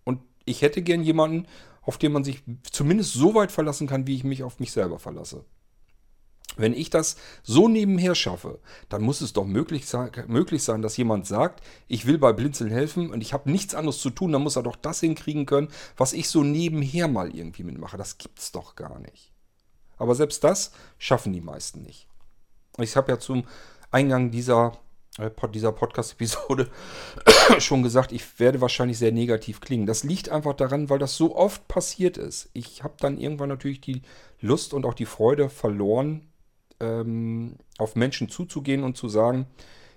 [0.04, 1.46] Und ich hätte gern jemanden,
[1.82, 4.98] auf den man sich zumindest so weit verlassen kann, wie ich mich auf mich selber
[4.98, 5.44] verlasse.
[6.56, 10.98] Wenn ich das so nebenher schaffe, dann muss es doch möglich sein, möglich sein, dass
[10.98, 14.42] jemand sagt, ich will bei Blinzeln helfen und ich habe nichts anderes zu tun, dann
[14.42, 17.96] muss er doch das hinkriegen können, was ich so nebenher mal irgendwie mitmache.
[17.96, 19.32] Das gibt's doch gar nicht.
[19.96, 22.06] Aber selbst das schaffen die meisten nicht.
[22.78, 23.44] Ich habe ja zum
[23.90, 24.78] Eingang dieser
[25.52, 26.70] dieser Podcast-Episode
[27.58, 29.86] schon gesagt, ich werde wahrscheinlich sehr negativ klingen.
[29.86, 32.48] Das liegt einfach daran, weil das so oft passiert ist.
[32.54, 34.02] Ich habe dann irgendwann natürlich die
[34.40, 36.28] Lust und auch die Freude verloren,
[36.80, 39.46] ähm, auf Menschen zuzugehen und zu sagen,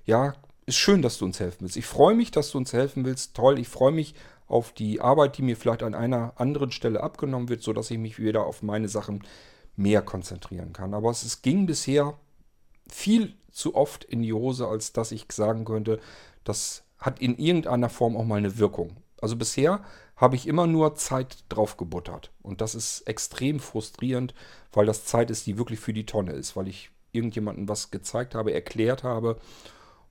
[0.06, 0.34] ja,
[0.65, 1.78] ist schön, dass du uns helfen willst.
[1.78, 3.36] Ich freue mich, dass du uns helfen willst.
[3.36, 4.15] Toll, ich freue mich
[4.47, 8.19] auf die Arbeit, die mir vielleicht an einer anderen Stelle abgenommen wird, sodass ich mich
[8.19, 9.23] wieder auf meine Sachen
[9.75, 10.93] mehr konzentrieren kann.
[10.93, 12.17] Aber es, es ging bisher
[12.89, 16.00] viel zu oft in die Hose, als dass ich sagen könnte,
[16.44, 18.98] das hat in irgendeiner Form auch mal eine Wirkung.
[19.22, 19.84] Also bisher
[20.18, 22.32] habe ich immer nur Zeit drauf gebuttert.
[22.41, 24.34] Und das ist extrem frustrierend,
[24.74, 28.36] weil das Zeit ist, die wirklich für die Tonne ist, weil ich irgendjemandem was gezeigt
[28.36, 29.39] habe, erklärt habe.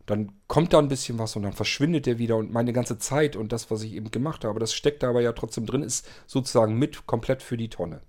[0.06, 3.36] Dann kommt da ein bisschen was und dann verschwindet der wieder und meine ganze Zeit
[3.36, 6.06] und das, was ich eben gemacht habe, das steckt da aber ja trotzdem drin, ist
[6.26, 8.00] sozusagen mit komplett für die Tonne.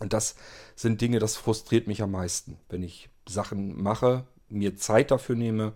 [0.00, 0.36] Und das
[0.74, 5.72] sind Dinge, das frustriert mich am meisten, wenn ich Sachen mache, mir Zeit dafür nehme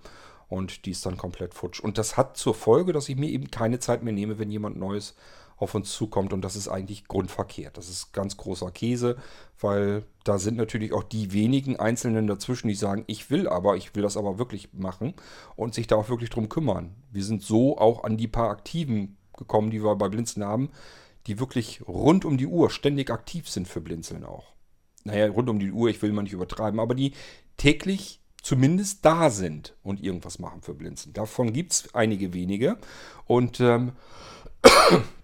[0.49, 1.81] und die ist dann komplett futsch.
[1.81, 4.77] Und das hat zur Folge, dass ich mir eben keine Zeit mehr nehme, wenn jemand
[4.77, 5.15] Neues
[5.57, 6.33] auf uns zukommt.
[6.33, 7.77] Und das ist eigentlich grundverkehrt.
[7.77, 9.17] Das ist ganz großer Käse,
[9.59, 13.95] weil da sind natürlich auch die wenigen Einzelnen dazwischen, die sagen, ich will aber, ich
[13.95, 15.15] will das aber wirklich machen
[15.57, 16.95] und sich da auch wirklich drum kümmern.
[17.11, 20.71] Wir sind so auch an die paar Aktiven gekommen, die wir bei Blinzeln haben,
[21.27, 24.53] die wirklich rund um die Uhr ständig aktiv sind für Blinzeln auch.
[25.05, 27.13] Naja, rund um die Uhr, ich will mal nicht übertreiben, aber die
[27.57, 31.13] täglich zumindest da sind und irgendwas machen für Blinzen.
[31.13, 32.79] Davon gibt es einige wenige
[33.27, 33.91] und ähm,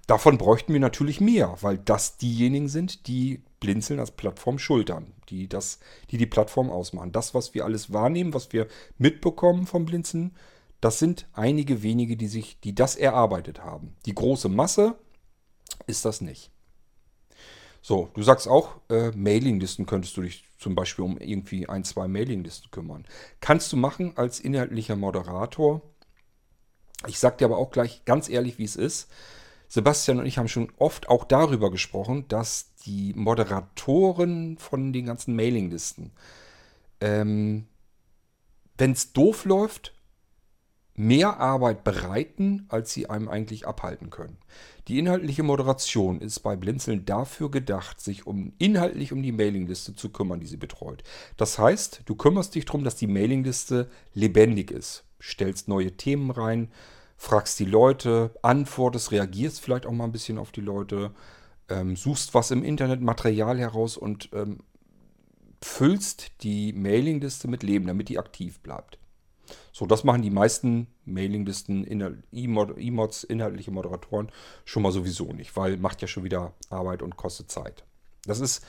[0.09, 5.49] davon bräuchten wir natürlich mehr, weil das diejenigen sind, die Blinzeln als Plattform schultern, die,
[5.49, 5.79] das,
[6.11, 7.13] die die Plattform ausmachen.
[7.13, 8.67] Das, was wir alles wahrnehmen, was wir
[8.99, 10.35] mitbekommen vom Blinzeln,
[10.81, 13.95] das sind einige wenige, die sich, die das erarbeitet haben.
[14.05, 14.97] Die große Masse
[15.87, 16.51] ist das nicht.
[17.85, 22.07] So, du sagst auch, äh, Mailinglisten könntest du dich zum Beispiel um irgendwie ein, zwei
[22.07, 23.05] Mailinglisten kümmern.
[23.41, 25.83] Kannst du machen als inhaltlicher Moderator.
[27.09, 29.11] Ich sag dir aber auch gleich ganz ehrlich, wie es ist.
[29.67, 35.35] Sebastian und ich haben schon oft auch darüber gesprochen, dass die Moderatoren von den ganzen
[35.35, 36.13] Mailinglisten,
[37.01, 37.67] ähm,
[38.79, 39.93] wenn es doof läuft,
[40.95, 44.37] mehr Arbeit bereiten, als sie einem eigentlich abhalten können.
[44.89, 50.11] Die inhaltliche Moderation ist bei Blinzeln dafür gedacht, sich um inhaltlich um die Mailingliste zu
[50.11, 51.03] kümmern, die sie betreut.
[51.37, 55.05] Das heißt, du kümmerst dich darum, dass die Mailingliste lebendig ist.
[55.21, 56.69] Stellst neue Themen rein,
[57.17, 61.13] fragst die Leute, antwortest, reagierst vielleicht auch mal ein bisschen auf die Leute,
[61.69, 64.59] ähm, suchst was im Internet, Material heraus und ähm,
[65.63, 68.99] füllst die Mailingliste mit Leben, damit die aktiv bleibt.
[69.73, 71.87] So, das machen die meisten Mailinglisten,
[72.31, 74.31] E-Mods, inhaltliche Moderatoren
[74.65, 77.85] schon mal sowieso nicht, weil macht ja schon wieder Arbeit und kostet Zeit.
[78.27, 78.65] Das ist,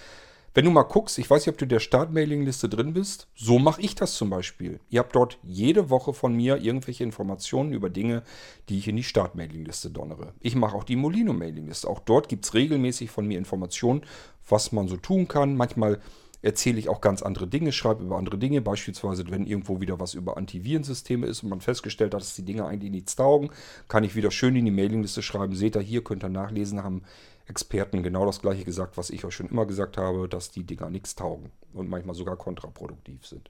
[0.53, 3.81] wenn du mal guckst, ich weiß nicht, ob du der Start-Mailingliste drin bist, so mache
[3.81, 4.79] ich das zum Beispiel.
[4.89, 8.23] Ihr habt dort jede Woche von mir irgendwelche Informationen über Dinge,
[8.69, 10.33] die ich in die Start-Mailingliste donnere.
[10.39, 11.89] Ich mache auch die Molino-Mailingliste.
[11.89, 14.03] Auch dort gibt es regelmäßig von mir Informationen,
[14.47, 15.55] was man so tun kann.
[15.55, 15.99] Manchmal
[16.43, 18.61] erzähle ich auch ganz andere Dinge, schreibe über andere Dinge.
[18.61, 22.65] Beispielsweise, wenn irgendwo wieder was über Antivirensysteme ist und man festgestellt hat, dass die Dinge
[22.65, 23.49] eigentlich nichts taugen,
[23.87, 25.55] kann ich wieder schön in die Mailingliste schreiben.
[25.55, 27.03] Seht ihr hier, könnt ihr nachlesen, haben
[27.47, 30.89] Experten genau das gleiche gesagt, was ich euch schon immer gesagt habe, dass die Dinger
[30.89, 33.49] nichts taugen und manchmal sogar kontraproduktiv sind.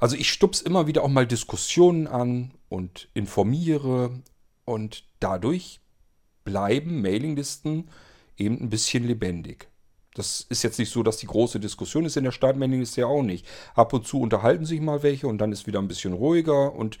[0.00, 4.10] Also ich stupse immer wieder auch mal Diskussionen an und informiere
[4.64, 5.80] und dadurch
[6.44, 7.88] bleiben Mailinglisten
[8.36, 9.68] eben ein bisschen lebendig.
[10.18, 13.22] Das ist jetzt nicht so, dass die große Diskussion ist in der Startmailingliste ja auch
[13.22, 13.46] nicht.
[13.76, 16.98] Ab und zu unterhalten sich mal welche und dann ist wieder ein bisschen ruhiger und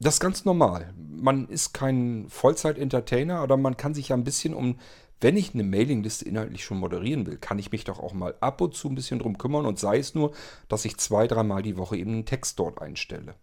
[0.00, 0.92] das ist ganz normal.
[0.98, 4.78] Man ist kein Vollzeit-Entertainer, aber man kann sich ja ein bisschen um,
[5.22, 8.60] wenn ich eine Mailingliste inhaltlich schon moderieren will, kann ich mich doch auch mal ab
[8.60, 10.32] und zu ein bisschen drum kümmern und sei es nur,
[10.68, 13.34] dass ich zwei, dreimal die Woche eben einen Text dort einstelle.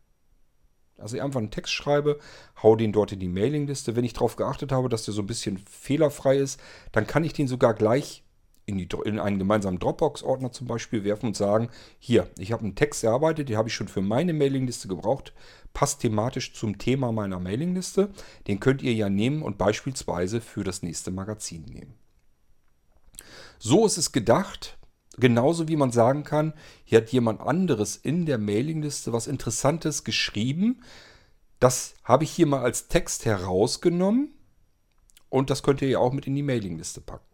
[0.99, 2.19] Also ich einfach einen Text schreibe,
[2.61, 3.95] hau den dort in die Mailingliste.
[3.95, 6.59] Wenn ich darauf geachtet habe, dass der so ein bisschen fehlerfrei ist,
[6.91, 8.23] dann kann ich den sogar gleich
[8.65, 12.75] in, die, in einen gemeinsamen Dropbox-Ordner zum Beispiel werfen und sagen, hier, ich habe einen
[12.75, 15.33] Text erarbeitet, den habe ich schon für meine Mailingliste gebraucht,
[15.73, 18.09] passt thematisch zum Thema meiner Mailingliste.
[18.47, 21.93] Den könnt ihr ja nehmen und beispielsweise für das nächste Magazin nehmen.
[23.59, 24.77] So ist es gedacht,
[25.17, 30.81] genauso wie man sagen kann, hier hat jemand anderes in der Mailingliste was Interessantes geschrieben.
[31.59, 34.33] Das habe ich hier mal als Text herausgenommen
[35.29, 37.32] und das könnt ihr ja auch mit in die Mailingliste packen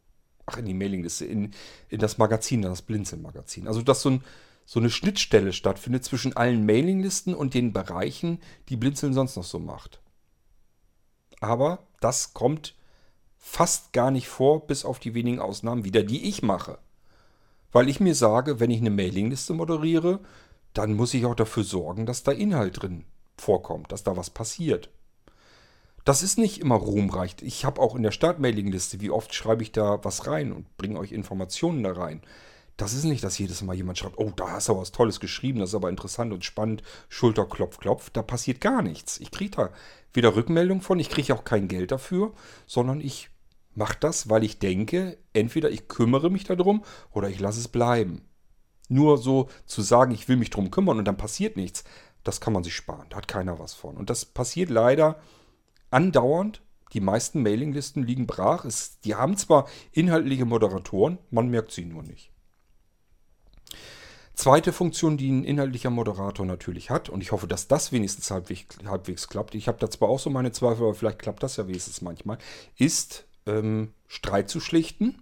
[0.50, 1.52] ach, in die Mailingliste, in,
[1.90, 3.68] in das Magazin, das Blinzeln-Magazin.
[3.68, 4.24] Also, dass so, ein,
[4.66, 9.60] so eine Schnittstelle stattfindet zwischen allen Mailinglisten und den Bereichen, die Blinzeln sonst noch so
[9.60, 10.02] macht.
[11.40, 12.76] Aber das kommt
[13.38, 16.78] fast gar nicht vor, bis auf die wenigen Ausnahmen wieder, die ich mache.
[17.72, 20.20] Weil ich mir sage, wenn ich eine Mailingliste moderiere,
[20.74, 23.06] dann muss ich auch dafür sorgen, dass da Inhalt drin
[23.38, 24.90] vorkommt, dass da was passiert.
[26.06, 27.36] Das ist nicht immer ruhmreich.
[27.42, 31.00] Ich habe auch in der Startmailingliste, wie oft schreibe ich da was rein und bringe
[31.00, 32.22] euch Informationen da rein.
[32.78, 35.60] Das ist nicht, dass jedes Mal jemand schreibt, oh, da hast du was Tolles geschrieben,
[35.60, 38.10] das ist aber interessant und spannend, Schulter, Klopf, Klopf.
[38.10, 39.20] Da passiert gar nichts.
[39.20, 39.70] Ich kriege da
[40.14, 42.32] weder Rückmeldung von, ich kriege auch kein Geld dafür,
[42.66, 43.30] sondern ich
[43.76, 48.26] mache das, weil ich denke, entweder ich kümmere mich darum oder ich lasse es bleiben.
[48.88, 51.84] Nur so zu sagen, ich will mich darum kümmern und dann passiert nichts,
[52.24, 53.08] das kann man sich sparen.
[53.10, 53.98] Da hat keiner was von.
[53.98, 55.20] Und das passiert leider
[55.92, 56.62] andauernd.
[56.94, 58.66] Die meisten Mailinglisten liegen brach.
[58.66, 62.32] Es, die haben zwar inhaltliche Moderatoren, man merkt sie nur nicht.
[64.40, 68.78] Zweite Funktion, die ein inhaltlicher Moderator natürlich hat, und ich hoffe, dass das wenigstens halbwegs,
[68.86, 71.68] halbwegs klappt, ich habe da zwar auch so meine Zweifel, aber vielleicht klappt das ja
[71.68, 72.38] wenigstens manchmal,
[72.78, 75.22] ist ähm, Streit zu schlichten.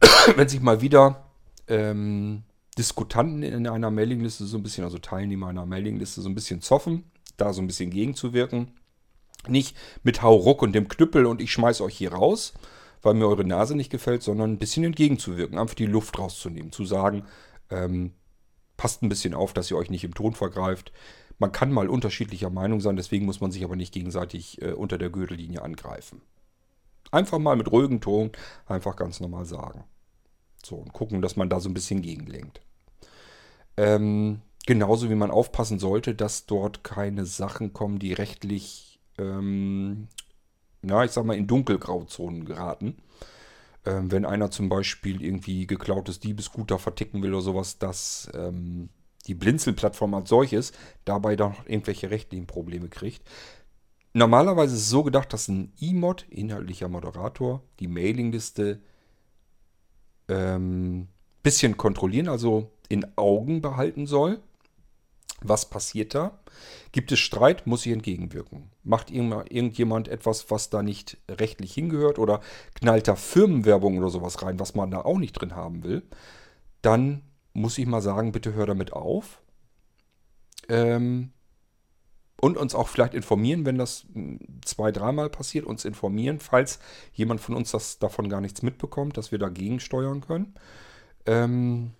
[0.36, 1.24] Wenn sich mal wieder
[1.66, 2.44] ähm,
[2.78, 7.10] Diskutanten in einer Mailingliste so ein bisschen, also Teilnehmer einer Mailingliste so ein bisschen zoffen,
[7.36, 8.70] da so ein bisschen gegenzuwirken,
[9.48, 12.54] nicht mit Hauruck und dem Knüppel und ich schmeiß euch hier raus,
[13.02, 16.84] weil mir eure Nase nicht gefällt, sondern ein bisschen entgegenzuwirken, einfach die Luft rauszunehmen, zu
[16.84, 17.24] sagen,
[17.70, 18.12] ähm,
[18.76, 20.92] passt ein bisschen auf, dass ihr euch nicht im Ton vergreift.
[21.38, 24.98] Man kann mal unterschiedlicher Meinung sein, deswegen muss man sich aber nicht gegenseitig äh, unter
[24.98, 26.22] der Gürtellinie angreifen.
[27.10, 28.32] Einfach mal mit ruhigem Ton
[28.66, 29.84] einfach ganz normal sagen.
[30.64, 32.60] So, und gucken, dass man da so ein bisschen gegenlenkt.
[33.76, 38.85] Ähm, genauso wie man aufpassen sollte, dass dort keine Sachen kommen, die rechtlich
[39.18, 40.08] ähm,
[40.82, 42.96] na, ich sag mal, in Dunkelgrauzonen geraten.
[43.84, 48.88] Ähm, wenn einer zum Beispiel irgendwie geklautes Diebesguter verticken will oder sowas, dass ähm,
[49.26, 50.72] die Blinzelplattform als solches
[51.04, 53.22] dabei doch irgendwelche rechtlichen Probleme kriegt.
[54.12, 58.80] Normalerweise ist es so gedacht, dass ein E-Mod, inhaltlicher Moderator, die Mailingliste
[60.28, 61.08] ähm,
[61.42, 64.40] bisschen kontrollieren, also in Augen behalten soll.
[65.42, 66.38] Was passiert da?
[66.92, 68.70] Gibt es Streit, muss ich entgegenwirken.
[68.84, 72.40] Macht irgendjemand etwas, was da nicht rechtlich hingehört oder
[72.74, 76.02] knallt da Firmenwerbung oder sowas rein, was man da auch nicht drin haben will,
[76.82, 77.22] dann
[77.52, 79.40] muss ich mal sagen, bitte hör damit auf.
[80.68, 81.32] Ähm,
[82.40, 86.78] und uns auch vielleicht informieren, wenn das hm, zwei, dreimal passiert, uns informieren, falls
[87.12, 90.54] jemand von uns das davon gar nichts mitbekommt, dass wir dagegen steuern können.
[91.24, 91.92] Ähm,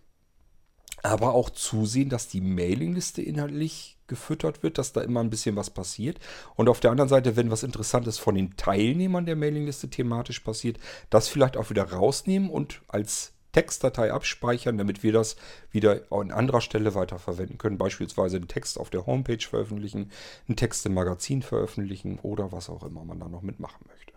[1.07, 5.71] aber auch zusehen, dass die Mailingliste inhaltlich gefüttert wird, dass da immer ein bisschen was
[5.71, 6.19] passiert.
[6.55, 10.79] Und auf der anderen Seite, wenn was Interessantes von den Teilnehmern der Mailingliste thematisch passiert,
[11.11, 15.37] das vielleicht auch wieder rausnehmen und als Textdatei abspeichern, damit wir das
[15.71, 17.79] wieder an anderer Stelle weiterverwenden können.
[17.79, 20.11] Beispielsweise einen Text auf der Homepage veröffentlichen,
[20.47, 24.13] einen Text im Magazin veröffentlichen oder was auch immer man da noch mitmachen möchte.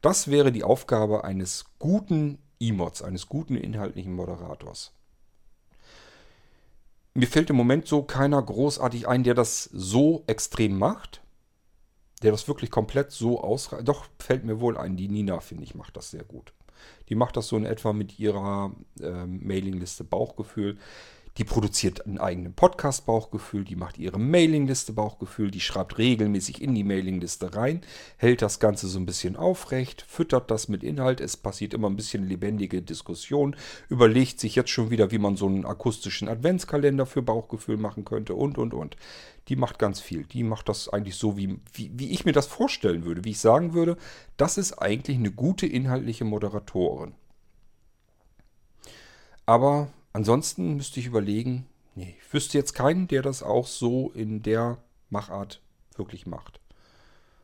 [0.00, 4.92] Das wäre die Aufgabe eines guten E-Mods, eines guten inhaltlichen Moderators.
[7.18, 11.20] Mir fällt im Moment so keiner großartig ein, der das so extrem macht.
[12.22, 13.88] Der das wirklich komplett so ausreicht.
[13.88, 14.96] Doch, fällt mir wohl ein.
[14.96, 16.52] Die Nina, finde ich, macht das sehr gut.
[17.08, 20.78] Die macht das so in etwa mit ihrer äh, Mailingliste Bauchgefühl.
[21.38, 26.74] Die produziert einen eigenen Podcast Bauchgefühl, die macht ihre Mailingliste Bauchgefühl, die schreibt regelmäßig in
[26.74, 27.82] die Mailingliste rein,
[28.16, 31.94] hält das Ganze so ein bisschen aufrecht, füttert das mit Inhalt, es passiert immer ein
[31.94, 33.54] bisschen lebendige Diskussion,
[33.88, 38.34] überlegt sich jetzt schon wieder, wie man so einen akustischen Adventskalender für Bauchgefühl machen könnte
[38.34, 38.96] und und und.
[39.46, 40.24] Die macht ganz viel.
[40.24, 43.38] Die macht das eigentlich so, wie, wie, wie ich mir das vorstellen würde, wie ich
[43.38, 43.96] sagen würde,
[44.36, 47.14] das ist eigentlich eine gute inhaltliche Moderatorin.
[49.46, 54.42] Aber Ansonsten müsste ich überlegen, nee, ich wüsste jetzt keinen, der das auch so in
[54.42, 54.78] der
[55.10, 55.62] Machart
[55.94, 56.60] wirklich macht.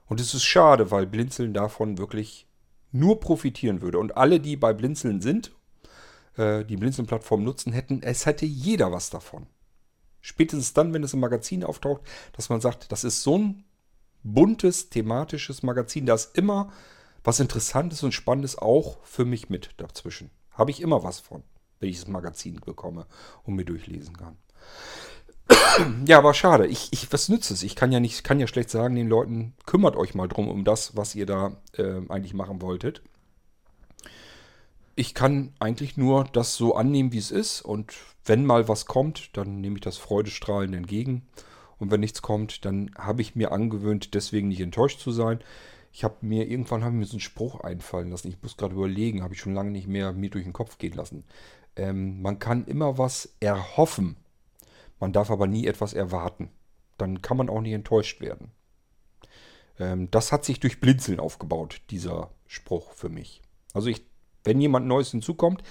[0.06, 2.48] Und es ist schade, weil Blinzeln davon wirklich
[2.90, 4.00] nur profitieren würde.
[4.00, 5.52] Und alle, die bei Blinzeln sind,
[6.36, 9.46] äh, die Blinzeln-Plattform nutzen hätten, es hätte jeder was davon.
[10.20, 12.02] Spätestens dann, wenn es im Magazin auftaucht,
[12.32, 13.64] dass man sagt, das ist so ein
[14.24, 16.72] buntes, thematisches Magazin, da ist immer
[17.22, 20.32] was Interessantes und Spannendes auch für mich mit dazwischen.
[20.50, 21.44] Habe ich immer was von
[21.80, 23.06] wenn ich das Magazin bekomme
[23.44, 24.36] und mir durchlesen kann.
[26.06, 26.66] ja, aber schade.
[26.66, 27.62] Ich, ich, was nützt es?
[27.62, 30.64] Ich kann ja nicht, kann ja schlecht sagen den Leuten, kümmert euch mal drum um
[30.64, 33.02] das, was ihr da äh, eigentlich machen wolltet.
[34.96, 37.62] Ich kann eigentlich nur das so annehmen, wie es ist.
[37.62, 37.92] Und
[38.24, 41.26] wenn mal was kommt, dann nehme ich das freudestrahlend entgegen.
[41.78, 45.40] Und wenn nichts kommt, dann habe ich mir angewöhnt, deswegen nicht enttäuscht zu sein.
[45.92, 48.28] Ich habe mir irgendwann haben mir so einen Spruch einfallen lassen.
[48.28, 50.94] Ich muss gerade überlegen, habe ich schon lange nicht mehr mir durch den Kopf gehen
[50.94, 51.24] lassen.
[51.76, 54.16] Ähm, man kann immer was erhoffen.
[55.00, 56.50] Man darf aber nie etwas erwarten.
[56.98, 58.52] Dann kann man auch nicht enttäuscht werden.
[59.78, 63.42] Ähm, das hat sich durch Blinzeln aufgebaut, dieser Spruch für mich.
[63.72, 64.02] Also ich,
[64.44, 65.62] wenn jemand Neues hinzukommt,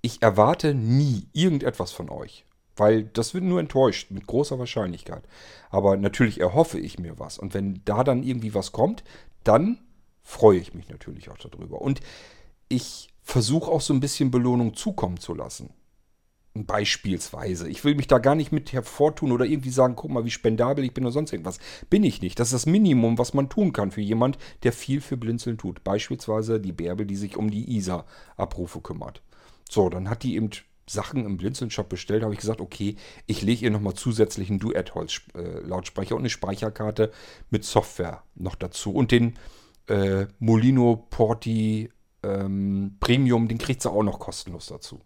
[0.00, 2.44] ich erwarte nie irgendetwas von euch.
[2.74, 5.22] Weil das wird nur enttäuscht, mit großer Wahrscheinlichkeit.
[5.70, 7.38] Aber natürlich erhoffe ich mir was.
[7.38, 9.04] Und wenn da dann irgendwie was kommt,
[9.44, 9.78] dann
[10.22, 11.82] freue ich mich natürlich auch darüber.
[11.82, 12.00] Und
[12.68, 15.70] ich versuche auch so ein bisschen Belohnung zukommen zu lassen.
[16.54, 17.66] Beispielsweise.
[17.68, 20.84] Ich will mich da gar nicht mit hervortun oder irgendwie sagen, guck mal, wie spendabel
[20.84, 21.58] ich bin oder sonst irgendwas.
[21.88, 22.38] Bin ich nicht.
[22.38, 25.82] Das ist das Minimum, was man tun kann für jemand, der viel für Blinzeln tut.
[25.82, 29.22] Beispielsweise die Bärbel, die sich um die ISA-Abrufe kümmert.
[29.70, 30.50] So, dann hat die eben
[30.86, 32.22] Sachen im Blinzeln-Shop bestellt.
[32.22, 32.96] habe ich gesagt, okay,
[33.26, 37.12] ich lege ihr nochmal zusätzlichen Duett-Holz-Lautsprecher und eine Speicherkarte
[37.48, 38.92] mit Software noch dazu.
[38.92, 39.38] Und den
[39.86, 41.90] äh, Molino Porti
[42.22, 45.00] ähm, Premium, den kriegt sie auch noch kostenlos dazu.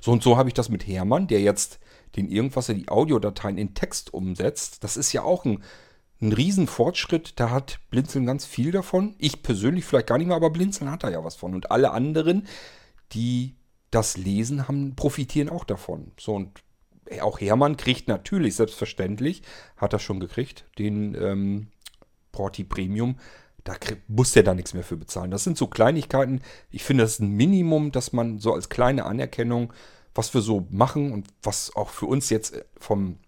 [0.00, 1.78] So und so habe ich das mit Hermann, der jetzt
[2.16, 4.84] den Irgendwas die Audiodateien in Text umsetzt.
[4.84, 5.62] Das ist ja auch ein,
[6.20, 7.38] ein Riesenfortschritt.
[7.38, 9.14] Da hat Blinzeln ganz viel davon.
[9.18, 11.54] Ich persönlich vielleicht gar nicht mehr, aber Blinzeln hat da ja was von.
[11.54, 12.46] Und alle anderen,
[13.12, 13.56] die
[13.90, 16.12] das lesen, haben, profitieren auch davon.
[16.18, 16.62] So und
[17.20, 19.42] auch Hermann kriegt natürlich, selbstverständlich,
[19.76, 21.68] hat er schon gekriegt, den ähm,
[22.32, 23.16] Porti Premium
[23.66, 23.74] da
[24.06, 25.32] muss der da nichts mehr für bezahlen.
[25.32, 26.40] Das sind so Kleinigkeiten.
[26.70, 29.72] Ich finde, das ist ein Minimum, dass man so als kleine Anerkennung,
[30.14, 33.18] was wir so machen und was auch für uns jetzt äh, vom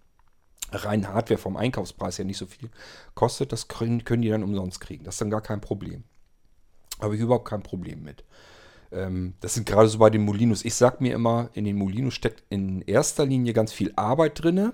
[0.71, 2.69] reinen Hardware, vom Einkaufspreis ja nicht so viel
[3.15, 5.03] kostet, das können, können die dann umsonst kriegen.
[5.03, 6.03] Das ist dann gar kein Problem.
[7.01, 8.23] Habe ich überhaupt kein Problem mit.
[8.91, 10.63] Ähm, das sind gerade so bei den Molinos.
[10.63, 14.73] Ich sage mir immer, in den Molinos steckt in erster Linie ganz viel Arbeit drinne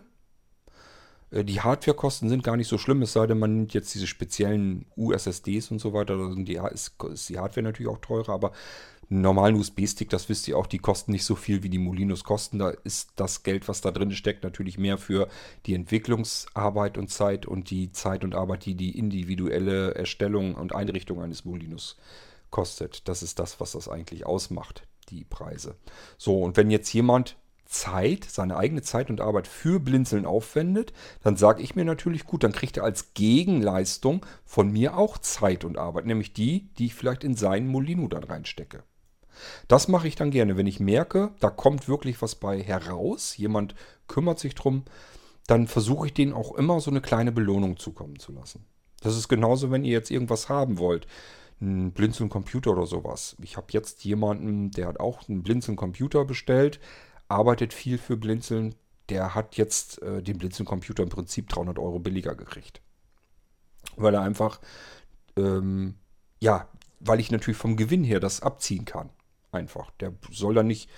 [1.31, 4.85] die Hardwarekosten sind gar nicht so schlimm, es sei denn, man nimmt jetzt diese speziellen
[4.95, 6.17] USSDs und so weiter.
[6.17, 8.51] Da die, ist, ist die Hardware natürlich auch teurer, aber
[9.09, 12.23] einen normalen USB-Stick, das wisst ihr auch, die kosten nicht so viel wie die Molinos
[12.23, 12.59] kosten.
[12.59, 15.27] Da ist das Geld, was da drin steckt, natürlich mehr für
[15.65, 21.21] die Entwicklungsarbeit und Zeit und die Zeit und Arbeit, die die individuelle Erstellung und Einrichtung
[21.21, 21.97] eines Molinos
[22.49, 23.07] kostet.
[23.07, 25.75] Das ist das, was das eigentlich ausmacht, die Preise.
[26.17, 27.35] So, und wenn jetzt jemand
[27.75, 32.43] Zeit, seine eigene Zeit und Arbeit für Blinzeln aufwendet, dann sage ich mir natürlich, gut,
[32.43, 36.95] dann kriegt er als Gegenleistung von mir auch Zeit und Arbeit, nämlich die, die ich
[36.95, 38.83] vielleicht in seinen Molino dann reinstecke.
[39.67, 43.75] Das mache ich dann gerne, wenn ich merke, da kommt wirklich was bei heraus, jemand
[44.07, 44.85] kümmert sich drum,
[45.45, 48.65] dann versuche ich denen auch immer so eine kleine Belohnung zukommen zu lassen.
[49.01, 51.07] Das ist genauso, wenn ihr jetzt irgendwas haben wollt.
[51.61, 53.35] Ein Blinzeln-Computer oder sowas.
[53.41, 56.79] Ich habe jetzt jemanden, der hat auch einen Blinzeln-Computer bestellt,
[57.27, 58.75] arbeitet viel für Blinzeln.
[59.09, 62.81] Der hat jetzt äh, den Blinzeln-Computer im Prinzip 300 Euro billiger gekriegt.
[63.95, 64.59] Weil er einfach,
[65.37, 65.95] ähm,
[66.39, 66.67] ja,
[66.99, 69.09] weil ich natürlich vom Gewinn her das abziehen kann.
[69.51, 69.91] Einfach.
[69.99, 70.89] Der soll dann nicht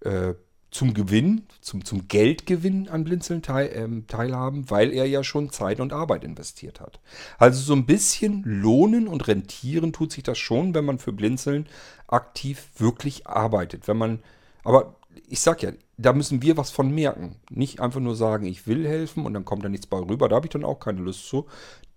[0.00, 0.34] äh,
[0.70, 5.80] zum Gewinn, zum, zum Geldgewinn an Blinzeln teil, ähm, teilhaben, weil er ja schon Zeit
[5.80, 7.00] und Arbeit investiert hat.
[7.38, 11.68] Also so ein bisschen lohnen und rentieren tut sich das schon, wenn man für Blinzeln
[12.06, 13.88] aktiv wirklich arbeitet.
[13.88, 14.22] Wenn man,
[14.62, 14.96] aber
[15.26, 17.36] ich sag ja, da müssen wir was von merken.
[17.50, 20.28] Nicht einfach nur sagen, ich will helfen und dann kommt da nichts bei rüber.
[20.28, 21.46] Da habe ich dann auch keine Lust zu.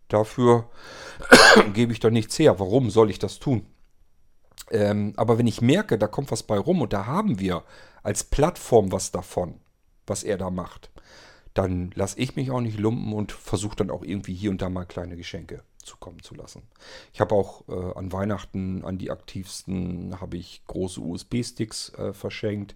[0.07, 0.69] Dafür
[1.73, 2.59] gebe ich da nichts her.
[2.59, 3.65] Warum soll ich das tun?
[4.71, 7.63] Ähm, aber wenn ich merke, da kommt was bei rum und da haben wir
[8.01, 9.55] als Plattform was davon,
[10.05, 10.91] was er da macht,
[11.53, 14.69] dann lasse ich mich auch nicht lumpen und versuche dann auch irgendwie hier und da
[14.69, 16.63] mal kleine Geschenke zukommen zu lassen.
[17.13, 22.75] Ich habe auch äh, an Weihnachten an die aktivsten habe ich große USB-Sticks äh, verschenkt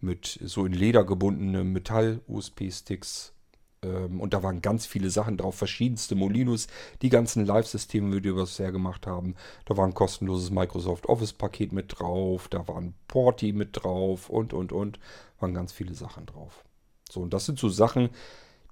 [0.00, 3.34] mit so in Leder gebundene Metall-USB-Sticks
[3.82, 6.66] ähm, und da waren ganz viele Sachen drauf, verschiedenste Molinos,
[7.02, 9.34] die ganzen Live-Systeme, die wir bisher gemacht haben.
[9.64, 14.52] Da war ein kostenloses Microsoft Office-Paket mit drauf, da war ein Porti mit drauf und,
[14.52, 14.98] und, und.
[15.40, 16.64] Waren ganz viele Sachen drauf.
[17.10, 18.10] So, und das sind so Sachen,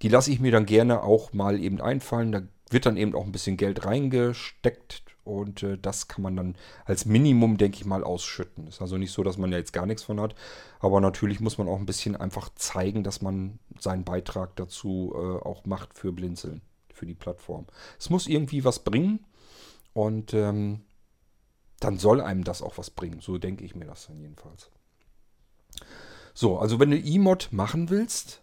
[0.03, 2.33] die lasse ich mir dann gerne auch mal eben einfallen.
[2.33, 6.57] Da wird dann eben auch ein bisschen Geld reingesteckt und äh, das kann man dann
[6.85, 8.69] als Minimum, denke ich mal, ausschütten.
[8.69, 10.35] Ist also nicht so, dass man ja jetzt gar nichts von hat.
[10.79, 15.45] Aber natürlich muss man auch ein bisschen einfach zeigen, dass man seinen Beitrag dazu äh,
[15.45, 16.61] auch macht für Blinzeln,
[16.93, 17.67] für die Plattform.
[17.99, 19.25] Es muss irgendwie was bringen
[19.95, 20.83] und ähm,
[21.81, 23.21] dann soll einem das auch was bringen.
[23.21, 24.71] So denke ich mir das dann jedenfalls.
[26.39, 28.43] So, also wenn du E-Mod machen willst,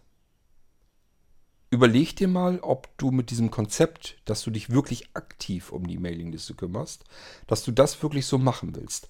[1.70, 5.98] überleg dir mal, ob du mit diesem Konzept, dass du dich wirklich aktiv um die
[5.98, 7.04] Mailingliste kümmerst,
[7.46, 9.06] dass du das wirklich so machen willst.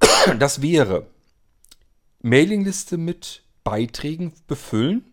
[0.40, 1.06] Das wäre
[2.20, 5.04] Mailingliste mit Beiträgen befüllen,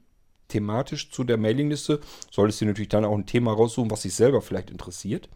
[0.47, 2.01] thematisch zu der Mailingliste.
[2.31, 5.29] Solltest du natürlich dann auch ein Thema raussuchen, was dich selber vielleicht interessiert.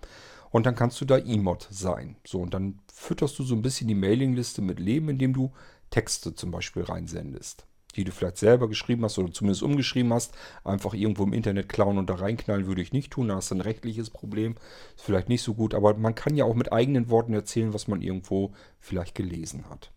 [0.50, 2.16] Und dann kannst du da E-Mod sein.
[2.26, 5.52] So, und dann fütterst du so ein bisschen die Mailingliste mit Leben, indem du
[5.90, 7.66] Texte zum Beispiel reinsendest
[7.96, 10.34] die du vielleicht selber geschrieben hast oder zumindest umgeschrieben hast,
[10.64, 13.30] einfach irgendwo im Internet klauen und da reinknallen würde ich nicht tun.
[13.30, 14.56] Da hast du ein rechtliches Problem.
[14.96, 17.88] Ist vielleicht nicht so gut, aber man kann ja auch mit eigenen Worten erzählen, was
[17.88, 19.92] man irgendwo vielleicht gelesen hat.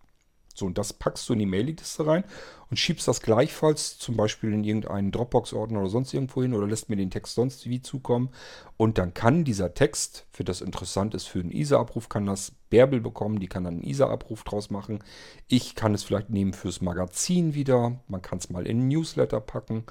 [0.55, 2.25] So, und das packst du in die Mailingliste rein
[2.71, 6.89] und schiebst das gleichfalls zum Beispiel in irgendeinen Dropbox-Ordner oder sonst irgendwo hin oder lässt
[6.89, 8.31] mir den Text sonst wie zukommen.
[8.77, 13.01] Und dann kann dieser Text, für das interessant ist für einen ISA-Abruf, kann das Bärbel
[13.01, 15.05] bekommen, die kann dann einen ISA-Abruf draus machen.
[15.49, 18.01] Ich kann es vielleicht nehmen fürs Magazin wieder.
[18.09, 19.85] Man kann es mal in einen Newsletter packen.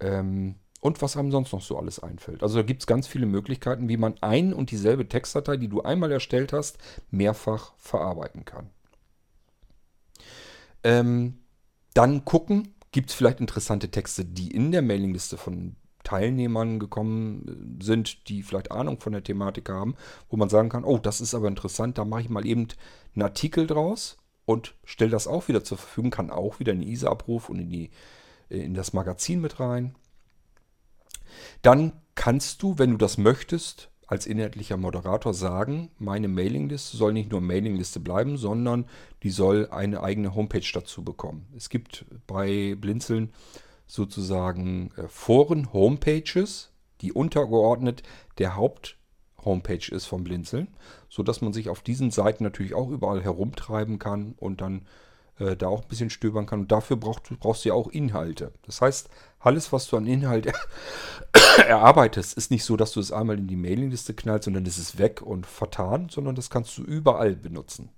[0.00, 2.42] Ähm, und was einem sonst noch so alles einfällt.
[2.42, 5.82] Also da gibt es ganz viele Möglichkeiten, wie man ein und dieselbe Textdatei, die du
[5.82, 6.78] einmal erstellt hast,
[7.10, 8.70] mehrfach verarbeiten kann.
[10.84, 11.38] Ähm,
[11.94, 18.28] dann gucken, gibt es vielleicht interessante Texte, die in der Mailingliste von Teilnehmern gekommen sind,
[18.28, 19.94] die vielleicht Ahnung von der Thematik haben,
[20.30, 22.68] wo man sagen kann, oh, das ist aber interessant, da mache ich mal eben
[23.14, 24.16] einen Artikel draus
[24.46, 27.68] und stelle das auch wieder zur Verfügung, kann auch wieder in den ISA-Abruf und in,
[27.68, 27.90] die,
[28.48, 29.96] in das Magazin mit rein.
[31.60, 37.30] Dann kannst du, wenn du das möchtest, als inhaltlicher Moderator sagen, meine Mailingliste soll nicht
[37.30, 38.86] nur Mailingliste bleiben, sondern
[39.22, 41.46] die soll eine eigene Homepage dazu bekommen.
[41.54, 43.32] Es gibt bei Blinzeln
[43.86, 48.02] sozusagen äh, Foren, Homepages, die untergeordnet
[48.38, 50.68] der Haupt-Homepage ist vom Blinzeln,
[51.10, 54.86] sodass man sich auf diesen Seiten natürlich auch überall herumtreiben kann und dann
[55.38, 56.60] äh, da auch ein bisschen stöbern kann.
[56.60, 58.52] Und dafür brauch, brauchst du ja auch Inhalte.
[58.62, 60.46] Das heißt, alles, was du an Inhalt
[61.66, 64.98] erarbeitest, ist nicht so, dass du es einmal in die Mailingliste knallst sondern es ist
[64.98, 67.90] weg und vertan, sondern das kannst du überall benutzen.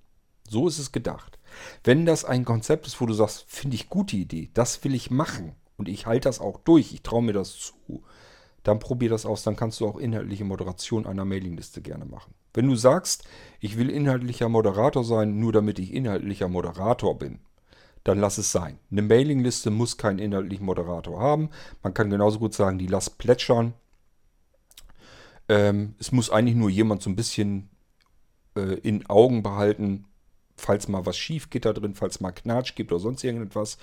[0.49, 1.39] So ist es gedacht.
[1.85, 5.11] Wenn das ein Konzept ist, wo du sagst, finde ich gute Idee, das will ich
[5.11, 8.03] machen und ich halte das auch durch, ich traue mir das zu,
[8.63, 12.35] dann probier das aus, dann kannst du auch inhaltliche Moderation einer Mailingliste gerne machen.
[12.53, 13.25] Wenn du sagst,
[13.61, 17.39] ich will inhaltlicher Moderator sein, nur damit ich inhaltlicher Moderator bin,
[18.05, 18.79] dann lass es sein.
[18.91, 21.51] Eine Mailingliste muss keinen inhaltlichen Moderator haben.
[21.83, 23.75] Man kann genauso gut sagen, die lass plätschern.
[25.49, 27.69] Ähm, es muss eigentlich nur jemand so ein bisschen
[28.57, 30.07] äh, in Augen behalten,
[30.57, 33.79] falls mal was schief geht da drin, falls mal Knatsch gibt oder sonst irgendetwas.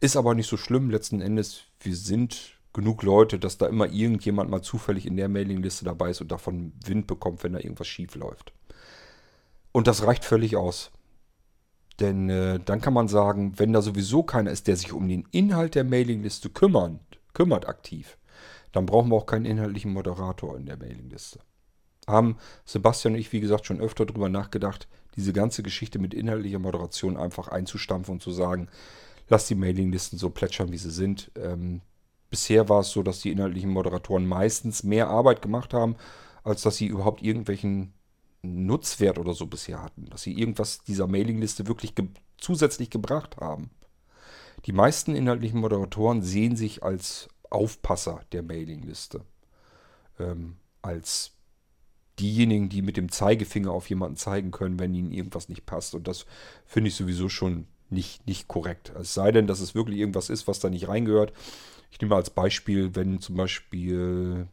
[0.00, 0.90] Ist aber nicht so schlimm.
[0.90, 5.84] Letzten Endes, wir sind genug Leute, dass da immer irgendjemand mal zufällig in der Mailingliste
[5.84, 8.52] dabei ist und davon Wind bekommt, wenn da irgendwas schief läuft.
[9.72, 10.90] Und das reicht völlig aus.
[12.00, 15.26] Denn äh, dann kann man sagen, wenn da sowieso keiner ist, der sich um den
[15.30, 17.00] Inhalt der Mailingliste kümmert,
[17.32, 18.18] kümmert aktiv,
[18.72, 21.40] dann brauchen wir auch keinen inhaltlichen Moderator in der Mailingliste.
[22.06, 24.86] Haben Sebastian und ich, wie gesagt, schon öfter darüber nachgedacht,
[25.16, 28.68] diese ganze Geschichte mit inhaltlicher Moderation einfach einzustampfen und zu sagen,
[29.28, 31.30] lass die Mailinglisten so plätschern, wie sie sind.
[31.36, 31.80] Ähm,
[32.30, 35.96] bisher war es so, dass die inhaltlichen Moderatoren meistens mehr Arbeit gemacht haben,
[36.44, 37.92] als dass sie überhaupt irgendwelchen
[38.46, 40.06] Nutzwert oder so bisher hatten.
[40.06, 43.70] Dass sie irgendwas dieser Mailingliste wirklich ge zusätzlich gebracht haben.
[44.66, 49.22] Die meisten inhaltlichen Moderatoren sehen sich als Aufpasser der Mailingliste.
[50.18, 51.32] Ähm, als
[52.18, 55.94] diejenigen, die mit dem Zeigefinger auf jemanden zeigen können, wenn ihnen irgendwas nicht passt.
[55.94, 56.26] Und das
[56.64, 58.92] finde ich sowieso schon nicht, nicht korrekt.
[58.98, 61.32] Es sei denn, dass es wirklich irgendwas ist, was da nicht reingehört.
[61.90, 64.48] Ich nehme mal als Beispiel, wenn zum Beispiel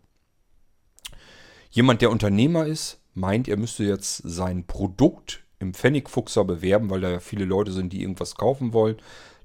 [1.72, 7.10] jemand, der Unternehmer ist, meint, er müsste jetzt sein Produkt im Pfennigfuchser bewerben, weil da
[7.10, 8.98] ja viele Leute sind, die irgendwas kaufen wollen,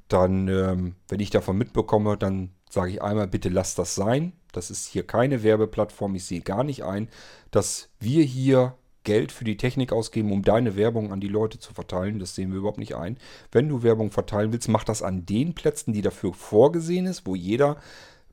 [0.08, 4.32] dann, ähm, wenn ich davon mitbekomme, dann sage ich einmal, bitte lass das sein.
[4.52, 6.14] Das ist hier keine Werbeplattform.
[6.14, 7.08] Ich sehe gar nicht ein,
[7.50, 11.72] dass wir hier Geld für die Technik ausgeben, um deine Werbung an die Leute zu
[11.72, 12.18] verteilen.
[12.18, 13.16] Das sehen wir überhaupt nicht ein.
[13.52, 17.34] Wenn du Werbung verteilen willst, mach das an den Plätzen, die dafür vorgesehen ist, wo
[17.34, 17.76] jeder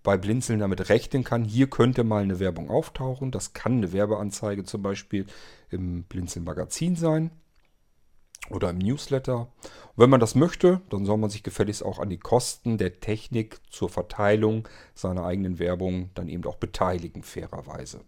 [0.05, 1.43] bei Blinzeln damit rechnen kann.
[1.43, 3.31] Hier könnte mal eine Werbung auftauchen.
[3.31, 5.25] Das kann eine Werbeanzeige zum Beispiel
[5.69, 7.31] im Blinzeln Magazin sein
[8.49, 9.39] oder im Newsletter.
[9.39, 12.99] Und wenn man das möchte, dann soll man sich gefälligst auch an die Kosten der
[12.99, 18.01] Technik zur Verteilung seiner eigenen Werbung dann eben auch beteiligen, fairerweise.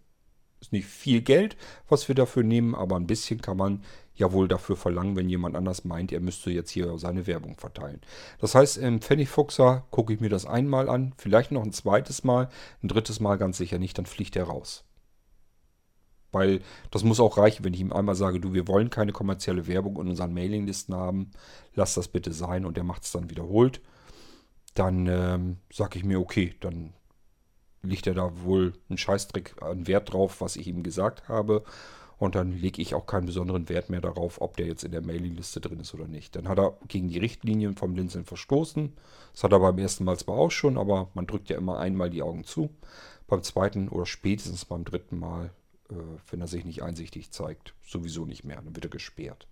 [0.60, 1.56] Ist nicht viel Geld,
[1.88, 3.82] was wir dafür nehmen, aber ein bisschen kann man
[4.18, 8.00] ja wohl dafür verlangen, wenn jemand anders meint, er müsste jetzt hier seine Werbung verteilen.
[8.40, 12.48] Das heißt, im Pfennigfuchser gucke ich mir das einmal an, vielleicht noch ein zweites Mal,
[12.82, 14.84] ein drittes Mal ganz sicher nicht, dann fliegt er raus.
[16.30, 16.60] Weil
[16.90, 19.98] das muss auch reichen, wenn ich ihm einmal sage, du, wir wollen keine kommerzielle Werbung
[20.00, 21.30] in unseren Mailinglisten haben,
[21.74, 23.80] lass das bitte sein und er macht es dann wiederholt.
[24.74, 26.92] Dann ähm, sage ich mir, okay, dann
[27.82, 31.64] liegt er da wohl einen Scheißdreck an Wert drauf, was ich ihm gesagt habe.
[32.18, 35.02] Und dann lege ich auch keinen besonderen Wert mehr darauf, ob der jetzt in der
[35.02, 36.34] Mailingliste drin ist oder nicht.
[36.34, 38.92] Dann hat er gegen die Richtlinien vom Linsen verstoßen.
[39.32, 42.10] Das hat er beim ersten Mal zwar auch schon, aber man drückt ja immer einmal
[42.10, 42.70] die Augen zu.
[43.28, 45.50] Beim zweiten oder spätestens beim dritten Mal
[45.90, 45.94] äh,
[46.30, 48.56] wenn er sich nicht einsichtig zeigt, sowieso nicht mehr.
[48.56, 49.46] Dann wird er gesperrt.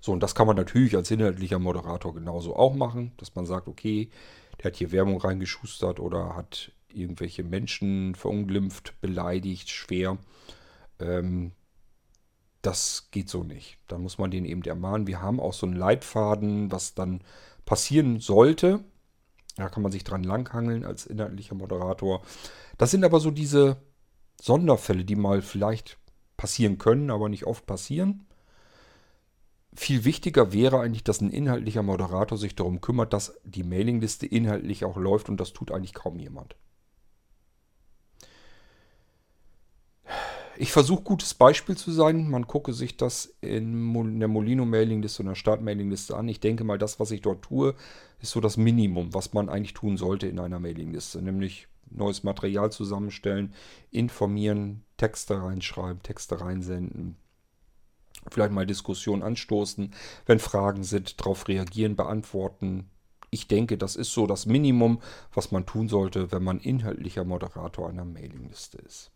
[0.00, 3.68] So, und das kann man natürlich als inhaltlicher Moderator genauso auch machen, dass man sagt,
[3.68, 4.10] okay,
[4.58, 10.18] der hat hier Werbung reingeschustert oder hat irgendwelche Menschen verunglimpft, beleidigt, schwer.
[11.02, 11.52] Ähm,
[12.62, 13.78] das geht so nicht.
[13.88, 15.06] Da muss man den eben ermahnen.
[15.06, 17.22] Wir haben auch so einen Leitfaden, was dann
[17.64, 18.84] passieren sollte.
[19.56, 22.22] Da kann man sich dran langhangeln als inhaltlicher Moderator.
[22.78, 23.76] Das sind aber so diese
[24.40, 25.98] Sonderfälle, die mal vielleicht
[26.36, 28.26] passieren können, aber nicht oft passieren.
[29.74, 34.84] Viel wichtiger wäre eigentlich, dass ein inhaltlicher Moderator sich darum kümmert, dass die Mailingliste inhaltlich
[34.84, 36.56] auch läuft und das tut eigentlich kaum jemand.
[40.62, 42.30] Ich versuche gutes Beispiel zu sein.
[42.30, 46.28] Man gucke sich das in der Molino-Mailingliste und der Start-Mailingliste an.
[46.28, 47.74] Ich denke mal, das, was ich dort tue,
[48.20, 51.20] ist so das Minimum, was man eigentlich tun sollte in einer Mailingliste.
[51.20, 53.54] Nämlich neues Material zusammenstellen,
[53.90, 57.16] informieren, Texte reinschreiben, Texte reinsenden,
[58.30, 59.92] vielleicht mal Diskussionen anstoßen,
[60.26, 62.88] wenn Fragen sind, darauf reagieren, beantworten.
[63.30, 65.00] Ich denke, das ist so das Minimum,
[65.34, 69.10] was man tun sollte, wenn man inhaltlicher Moderator einer Mailingliste ist.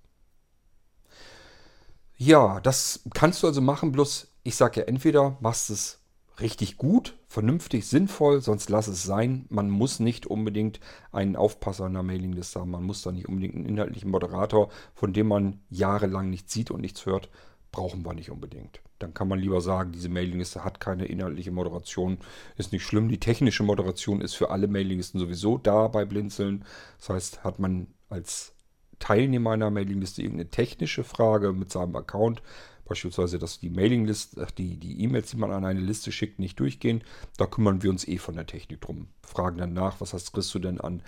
[2.17, 6.01] Ja, das kannst du also machen, bloß ich sage ja, entweder machst es
[6.41, 9.47] richtig gut, vernünftig, sinnvoll, sonst lass es sein.
[9.49, 10.81] Man muss nicht unbedingt
[11.13, 12.71] einen Aufpasser in der Mailingliste haben.
[12.71, 16.81] Man muss da nicht unbedingt einen inhaltlichen Moderator, von dem man jahrelang nichts sieht und
[16.81, 17.29] nichts hört.
[17.73, 18.81] Brauchen wir nicht unbedingt.
[18.99, 22.19] Dann kann man lieber sagen, diese Mailingliste hat keine inhaltliche Moderation.
[22.57, 23.09] Ist nicht schlimm.
[23.09, 26.65] Die technische Moderation ist für alle Mailinglisten sowieso da bei Blinzeln.
[26.99, 28.55] Das heißt, hat man als
[28.99, 32.43] Teilnehmer einer Mailingliste irgendeine technische Frage mit seinem Account,
[32.87, 37.03] Beispielsweise, dass die Mailingliste, die, die E-Mails, die man an eine Liste schickt, nicht durchgehen.
[37.37, 39.09] Da kümmern wir uns eh von der Technik drum.
[39.23, 41.03] Fragen dann nach, was hast, kriegst du denn an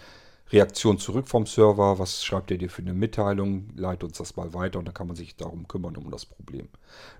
[0.50, 2.00] Reaktion zurück vom Server?
[2.00, 3.68] Was schreibt er dir für eine Mitteilung?
[3.76, 6.68] Leite uns das mal weiter und dann kann man sich darum kümmern, um das Problem.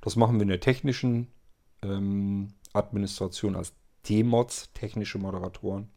[0.01, 1.29] Das machen wir in der technischen
[1.83, 5.89] ähm, Administration als T-Mods, technische Moderatoren.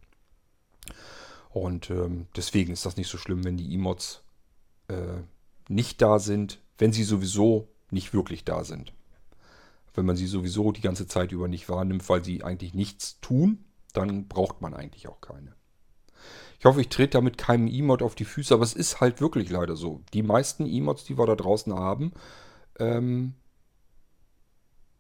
[1.49, 4.21] Und ähm, deswegen ist das nicht so schlimm, wenn die E-Mods
[4.91, 5.23] äh,
[5.67, 6.59] nicht da sind.
[6.77, 8.93] Wenn sie sowieso nicht wirklich da sind.
[9.93, 13.65] Wenn man sie sowieso die ganze Zeit über nicht wahrnimmt, weil sie eigentlich nichts tun,
[13.93, 15.53] dann braucht man eigentlich auch keine.
[16.59, 19.49] Ich hoffe, ich trete damit keinem E-Mod auf die Füße, aber es ist halt wirklich
[19.49, 20.01] leider so.
[20.13, 22.13] Die meisten E-Mods, die wir da draußen haben,
[22.79, 23.33] ähm,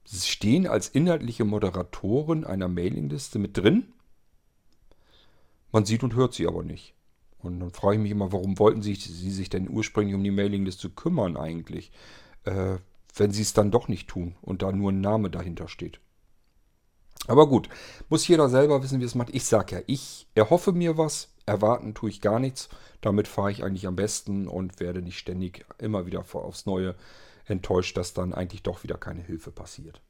[0.05, 3.93] stehen als inhaltliche Moderatoren einer Mailingliste mit drin.
[5.71, 6.95] Man sieht und hört sie aber nicht.
[7.43, 10.31] Und dann frage ich mich immer, warum wollten sie, sie sich denn ursprünglich um die
[10.31, 11.91] Mailingliste kümmern eigentlich,
[12.43, 12.77] äh,
[13.15, 15.99] wenn sie es dann doch nicht tun und da nur ein Name dahinter steht.
[17.27, 17.69] Aber gut,
[18.09, 19.33] muss jeder selber wissen, wie es macht.
[19.33, 22.69] Ich sage ja, ich erhoffe mir was, erwarten tue ich gar nichts.
[23.01, 26.95] Damit fahre ich eigentlich am besten und werde nicht ständig immer wieder aufs Neue
[27.45, 30.01] enttäuscht, dass dann eigentlich doch wieder keine Hilfe passiert.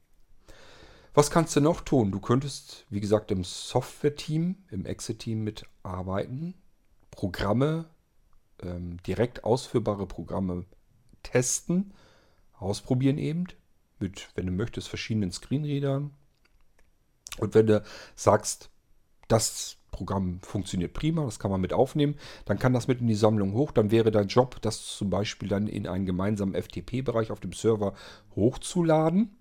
[1.14, 2.12] Was kannst du noch tun?
[2.12, 6.54] Du könntest, wie gesagt, im Software-Team, im Exit-Team mitarbeiten,
[7.12, 7.86] Programme,
[8.62, 10.66] ähm, direkt ausführbare Programme
[11.24, 11.94] testen,
[12.58, 13.46] ausprobieren eben,
[14.00, 16.12] mit, wenn du möchtest, verschiedenen Screenreadern.
[17.38, 17.84] Und wenn du
[18.16, 18.70] sagst,
[19.28, 23.16] das Programm funktioniert prima, das kann man mit aufnehmen, dann kann das mit in die
[23.16, 23.72] Sammlung hoch.
[23.72, 27.94] Dann wäre dein Job, das zum Beispiel dann in einen gemeinsamen FTP-Bereich auf dem Server
[28.36, 29.36] hochzuladen.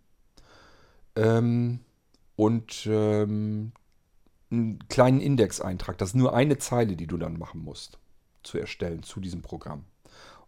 [1.17, 1.81] Ähm,
[2.37, 3.73] und ähm,
[4.51, 5.99] einen kleinen Indexeintrag.
[5.99, 7.99] Das ist nur eine Zeile, die du dann machen musst,
[8.43, 9.85] zu erstellen zu diesem Programm.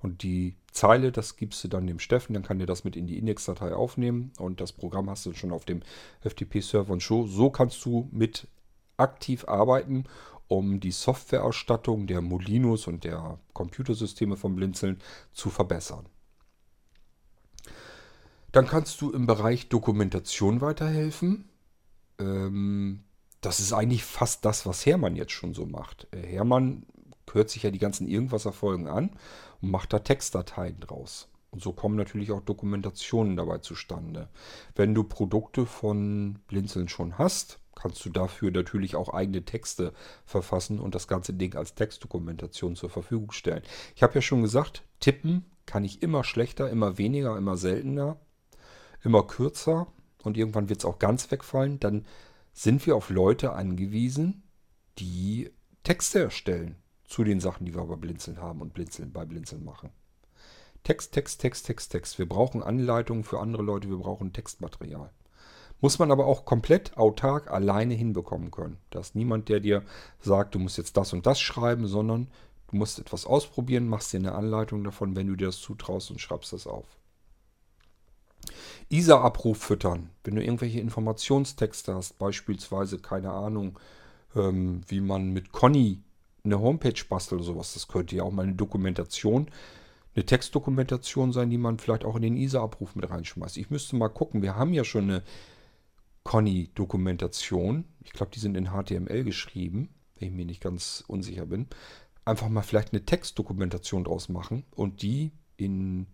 [0.00, 3.06] Und die Zeile, das gibst du dann dem Steffen, dann kann der das mit in
[3.06, 5.80] die Indexdatei aufnehmen und das Programm hast du schon auf dem
[6.22, 7.26] FTP-Server und so.
[7.26, 8.48] So kannst du mit
[8.96, 10.04] aktiv arbeiten,
[10.48, 15.00] um die Softwareausstattung der Molinos und der Computersysteme vom Blinzeln
[15.32, 16.06] zu verbessern.
[18.50, 21.48] Dann kannst du im Bereich Dokumentation weiterhelfen.
[22.18, 23.04] Ähm,
[23.42, 26.06] das ist eigentlich fast das, was Hermann jetzt schon so macht.
[26.12, 26.86] Äh, Hermann
[27.30, 29.10] hört sich ja die ganzen Irgendwas-Erfolgen an
[29.60, 31.28] und macht da Textdateien draus.
[31.50, 34.28] Und so kommen natürlich auch Dokumentationen dabei zustande.
[34.74, 39.92] Wenn du Produkte von Blinzeln schon hast, kannst du dafür natürlich auch eigene Texte
[40.24, 43.62] verfassen und das ganze Ding als Textdokumentation zur Verfügung stellen.
[43.96, 48.16] Ich habe ja schon gesagt, tippen kann ich immer schlechter, immer weniger, immer seltener,
[49.02, 49.88] immer kürzer
[50.22, 51.80] und irgendwann wird es auch ganz wegfallen.
[51.80, 52.06] Dann
[52.52, 54.42] sind wir auf Leute angewiesen,
[54.98, 55.50] die
[55.82, 59.90] Texte erstellen zu den Sachen, die wir bei Blinzeln haben und Blinzeln bei Blinzeln machen.
[60.84, 62.18] Text, Text, Text, Text, Text.
[62.18, 65.12] Wir brauchen Anleitungen für andere Leute, wir brauchen Textmaterial.
[65.80, 68.78] Muss man aber auch komplett autark alleine hinbekommen können.
[68.90, 69.82] Da ist niemand, der dir
[70.20, 72.28] sagt, du musst jetzt das und das schreiben, sondern
[72.68, 76.20] du musst etwas ausprobieren, machst dir eine Anleitung davon, wenn du dir das zutraust und
[76.20, 76.86] schreibst das auf.
[78.90, 80.10] ISA-Abruf füttern.
[80.24, 83.78] Wenn du irgendwelche Informationstexte hast, beispielsweise, keine Ahnung,
[84.34, 86.00] ähm, wie man mit Conny
[86.44, 89.48] eine Homepage bastelt oder sowas, das könnte ja auch mal eine Dokumentation,
[90.14, 93.56] eine Textdokumentation sein, die man vielleicht auch in den ISA-Abruf mit reinschmeißt.
[93.56, 95.22] Ich müsste mal gucken, wir haben ja schon eine
[96.24, 97.84] Conny-Dokumentation.
[98.04, 101.66] Ich glaube, die sind in HTML geschrieben, wenn ich mir nicht ganz unsicher bin.
[102.24, 106.06] Einfach mal vielleicht eine Textdokumentation draus machen und die in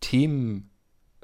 [0.00, 0.69] Themen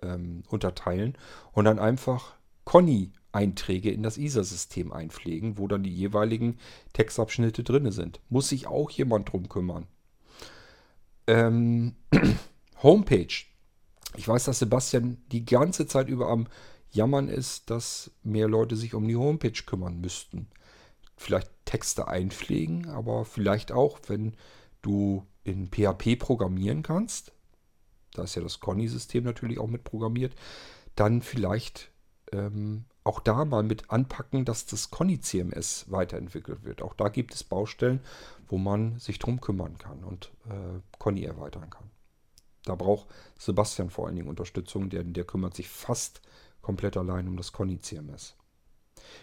[0.07, 1.17] ähm, unterteilen
[1.53, 2.35] und dann einfach
[2.65, 6.59] Conny-Einträge in das ISA-System einpflegen, wo dann die jeweiligen
[6.93, 8.21] Textabschnitte drin sind.
[8.29, 9.87] Muss sich auch jemand drum kümmern.
[11.27, 11.97] Ähm,
[12.83, 13.45] Homepage.
[14.17, 16.49] Ich weiß, dass Sebastian die ganze Zeit über am
[16.91, 20.49] Jammern ist, dass mehr Leute sich um die Homepage kümmern müssten.
[21.17, 24.35] Vielleicht Texte einpflegen, aber vielleicht auch, wenn
[24.83, 27.33] du in PHP programmieren kannst,
[28.19, 30.35] da ist ja das Conny-System natürlich auch mit programmiert,
[30.95, 31.91] dann vielleicht
[32.33, 36.83] ähm, auch da mal mit anpacken, dass das Conny-CMS weiterentwickelt wird.
[36.83, 38.01] Auch da gibt es Baustellen,
[38.49, 41.91] wo man sich drum kümmern kann und äh, Conny erweitern kann.
[42.65, 43.07] Da braucht
[43.39, 46.21] Sebastian vor allen Dingen Unterstützung, der, der kümmert sich fast
[46.63, 48.37] komplett allein um das Conny-CMS.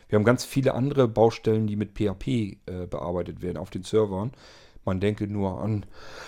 [0.07, 2.27] Wir haben ganz viele andere Baustellen, die mit PHP
[2.65, 4.31] äh, bearbeitet werden auf den Servern.
[4.85, 5.85] Man denke nur an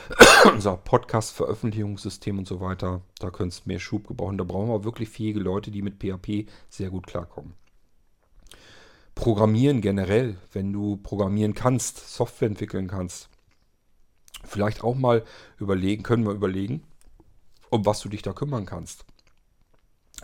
[0.46, 3.02] unser Podcast-Veröffentlichungssystem und so weiter.
[3.20, 4.38] Da könnte es mehr Schub gebrauchen.
[4.38, 7.54] Da brauchen wir wirklich fähige Leute, die mit PHP sehr gut klarkommen.
[9.14, 13.30] Programmieren generell, wenn du programmieren kannst, Software entwickeln kannst.
[14.44, 15.24] Vielleicht auch mal
[15.58, 16.84] überlegen, können wir überlegen,
[17.70, 19.06] um was du dich da kümmern kannst.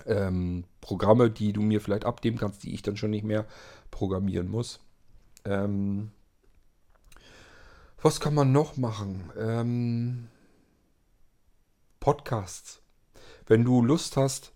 [0.05, 3.45] Ähm, Programme, die du mir vielleicht abnehmen kannst, die ich dann schon nicht mehr
[3.91, 4.79] programmieren muss.
[5.45, 6.11] Ähm,
[8.01, 9.31] was kann man noch machen?
[9.37, 10.27] Ähm,
[11.99, 12.81] Podcasts.
[13.45, 14.53] Wenn du Lust hast,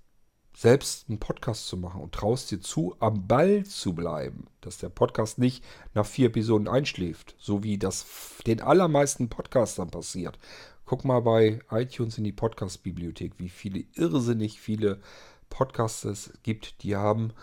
[0.55, 4.89] selbst einen Podcast zu machen und traust dir zu, am Ball zu bleiben, dass der
[4.89, 8.05] Podcast nicht nach vier Episoden einschläft, so wie das
[8.47, 10.39] den allermeisten Podcastern passiert.
[10.85, 15.01] Guck mal bei iTunes in die Podcast-Bibliothek, wie viele irrsinnig viele
[15.49, 17.33] Podcasts es gibt, die haben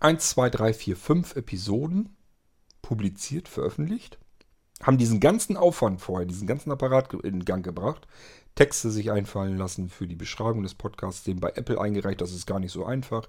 [0.00, 2.14] 1, 2, 3, 4, 5 Episoden
[2.82, 4.18] publiziert, veröffentlicht,
[4.82, 8.06] haben diesen ganzen Aufwand vorher, diesen ganzen Apparat in Gang gebracht,
[8.54, 12.46] Texte sich einfallen lassen für die Beschreibung des Podcasts, den bei Apple eingereicht, das ist
[12.46, 13.28] gar nicht so einfach,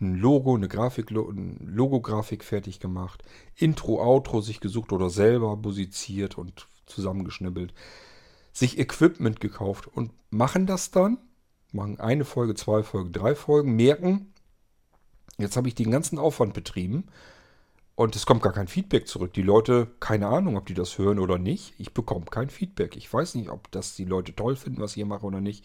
[0.00, 3.22] ein Logo, eine Grafik, Logografik fertig gemacht,
[3.56, 7.74] Intro, Outro sich gesucht oder selber musiziert und zusammengeschnibbelt,
[8.52, 11.18] sich Equipment gekauft und machen das dann,
[11.72, 14.32] machen eine Folge, zwei Folgen, drei Folgen, merken,
[15.38, 17.08] jetzt habe ich den ganzen Aufwand betrieben
[18.02, 19.32] und es kommt gar kein Feedback zurück.
[19.32, 21.72] Die Leute, keine Ahnung, ob die das hören oder nicht.
[21.78, 22.96] Ich bekomme kein Feedback.
[22.96, 25.64] Ich weiß nicht, ob das die Leute toll finden, was ich hier mache oder nicht.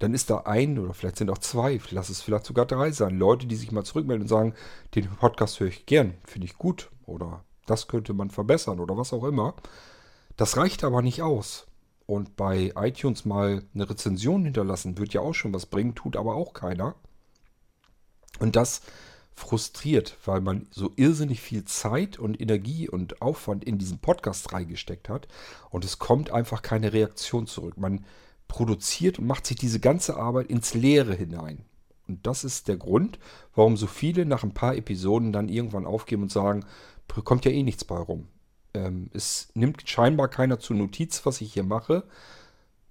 [0.00, 3.16] Dann ist da ein oder vielleicht sind auch zwei, lass es vielleicht sogar drei sein.
[3.16, 4.54] Leute, die sich mal zurückmelden und sagen,
[4.96, 9.12] den Podcast höre ich gern, finde ich gut oder das könnte man verbessern oder was
[9.12, 9.54] auch immer.
[10.36, 11.68] Das reicht aber nicht aus.
[12.06, 16.34] Und bei iTunes mal eine Rezension hinterlassen, wird ja auch schon was bringen, tut aber
[16.34, 16.96] auch keiner.
[18.40, 18.82] Und das
[19.36, 25.10] frustriert, weil man so irrsinnig viel Zeit und Energie und Aufwand in diesen Podcast reingesteckt
[25.10, 25.28] hat
[25.70, 27.76] und es kommt einfach keine Reaktion zurück.
[27.76, 28.04] Man
[28.48, 31.64] produziert und macht sich diese ganze Arbeit ins Leere hinein.
[32.08, 33.18] Und das ist der Grund,
[33.54, 36.64] warum so viele nach ein paar Episoden dann irgendwann aufgeben und sagen,
[37.24, 38.28] kommt ja eh nichts bei rum.
[38.74, 42.04] Ähm, es nimmt scheinbar keiner zur Notiz, was ich hier mache.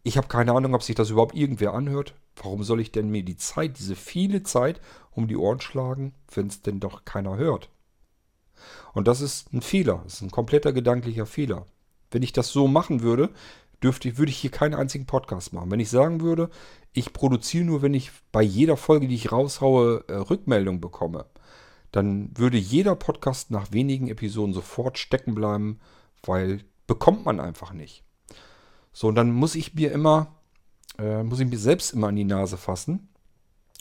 [0.03, 2.13] Ich habe keine Ahnung, ob sich das überhaupt irgendwer anhört.
[2.41, 4.81] Warum soll ich denn mir die Zeit, diese viele Zeit
[5.11, 7.69] um die Ohren schlagen, wenn es denn doch keiner hört?
[8.93, 11.65] Und das ist ein Fehler, das ist ein kompletter gedanklicher Fehler.
[12.11, 13.29] Wenn ich das so machen würde,
[13.83, 15.71] dürfte, würde ich hier keinen einzigen Podcast machen.
[15.71, 16.49] Wenn ich sagen würde,
[16.93, 21.25] ich produziere nur, wenn ich bei jeder Folge, die ich raushaue, äh, Rückmeldung bekomme,
[21.91, 25.79] dann würde jeder Podcast nach wenigen Episoden sofort stecken bleiben,
[26.23, 28.03] weil bekommt man einfach nicht.
[28.91, 30.35] So, und dann muss ich mir immer
[30.99, 33.09] äh, muss ich mir selbst immer an die Nase fassen,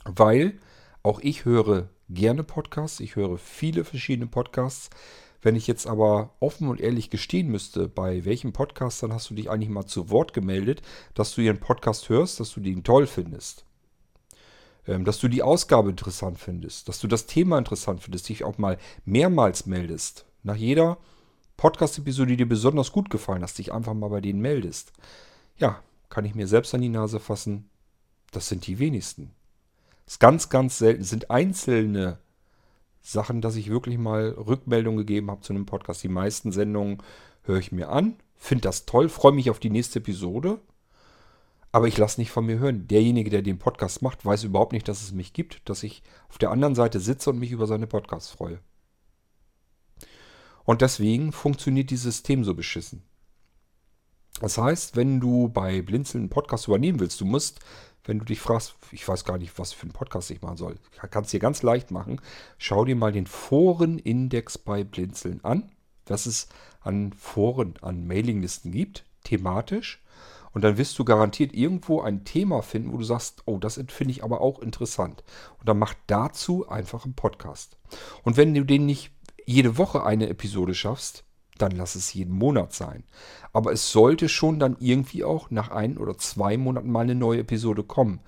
[0.05, 0.59] weil
[1.03, 4.91] auch ich höre gerne Podcasts, ich höre viele verschiedene Podcasts.
[5.43, 9.35] Wenn ich jetzt aber offen und ehrlich gestehen müsste, bei welchem Podcast dann hast du
[9.35, 10.81] dich eigentlich mal zu Wort gemeldet,
[11.13, 13.67] dass du ihren Podcast hörst, dass du den toll findest.
[14.87, 18.57] Ähm, dass du die Ausgabe interessant findest, dass du das Thema interessant findest, dich auch
[18.57, 20.25] mal mehrmals meldest.
[20.43, 20.99] Nach jeder
[21.57, 24.93] Podcast-Episode, die dir besonders gut gefallen hast, dich einfach mal bei denen meldest.
[25.59, 25.83] Ja,
[26.15, 27.69] kann ich mir selbst an die Nase fassen,
[28.31, 29.33] das sind die wenigsten.
[30.05, 31.03] Das ist ganz, ganz selten.
[31.03, 32.19] Es sind einzelne
[33.03, 36.05] Sachen, dass ich wirklich mal Rückmeldung gegeben habe zu einem Podcast.
[36.05, 37.03] Die meisten Sendungen
[37.43, 40.61] höre ich mir an, finde das toll, freue mich auf die nächste Episode.
[41.73, 42.87] Aber ich lasse nicht von mir hören.
[42.87, 46.39] Derjenige, der den Podcast macht, weiß überhaupt nicht, dass es mich gibt, dass ich auf
[46.39, 48.61] der anderen Seite sitze und mich über seine Podcasts freue.
[50.63, 53.03] Und deswegen funktioniert dieses System so beschissen.
[54.41, 57.61] Das heißt, wenn du bei Blinzeln einen Podcast übernehmen willst, du musst,
[58.05, 60.77] wenn du dich fragst, ich weiß gar nicht, was für einen Podcast ich machen soll,
[61.11, 62.21] kannst dir ganz leicht machen,
[62.59, 65.71] schau dir mal den Forenindex bei Blinzeln an,
[66.07, 66.49] was es
[66.81, 70.03] an Foren, an Mailinglisten gibt, thematisch.
[70.53, 74.13] Und dann wirst du garantiert irgendwo ein Thema finden, wo du sagst, oh, das finde
[74.13, 75.25] ich aber auch interessant.
[75.59, 77.77] Und dann mach dazu einfach einen Podcast.
[78.23, 79.11] Und wenn du den nicht
[79.47, 81.25] jede Woche eine Episode schaffst,
[81.59, 83.05] dann lass es jeden Monat sein.
[83.53, 87.41] Aber es sollte schon dann irgendwie auch nach ein oder zwei Monaten mal eine neue
[87.41, 88.21] Episode kommen.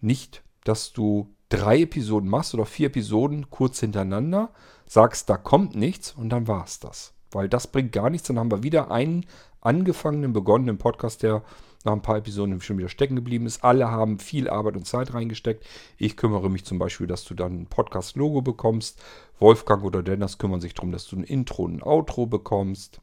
[0.00, 4.50] Nicht, dass du drei Episoden machst oder vier Episoden kurz hintereinander,
[4.86, 7.12] sagst, da kommt nichts und dann war es das.
[7.30, 8.28] Weil das bringt gar nichts.
[8.28, 9.26] Dann haben wir wieder einen
[9.60, 11.42] angefangenen, begonnenen Podcast, der
[11.84, 13.64] nach ein paar Episoden schon wieder stecken geblieben ist.
[13.64, 15.64] Alle haben viel Arbeit und Zeit reingesteckt.
[15.96, 19.02] Ich kümmere mich zum Beispiel, dass du dann ein Podcast-Logo bekommst.
[19.38, 23.00] Wolfgang oder Dennis kümmern sich darum, dass du ein Intro und ein Outro bekommst.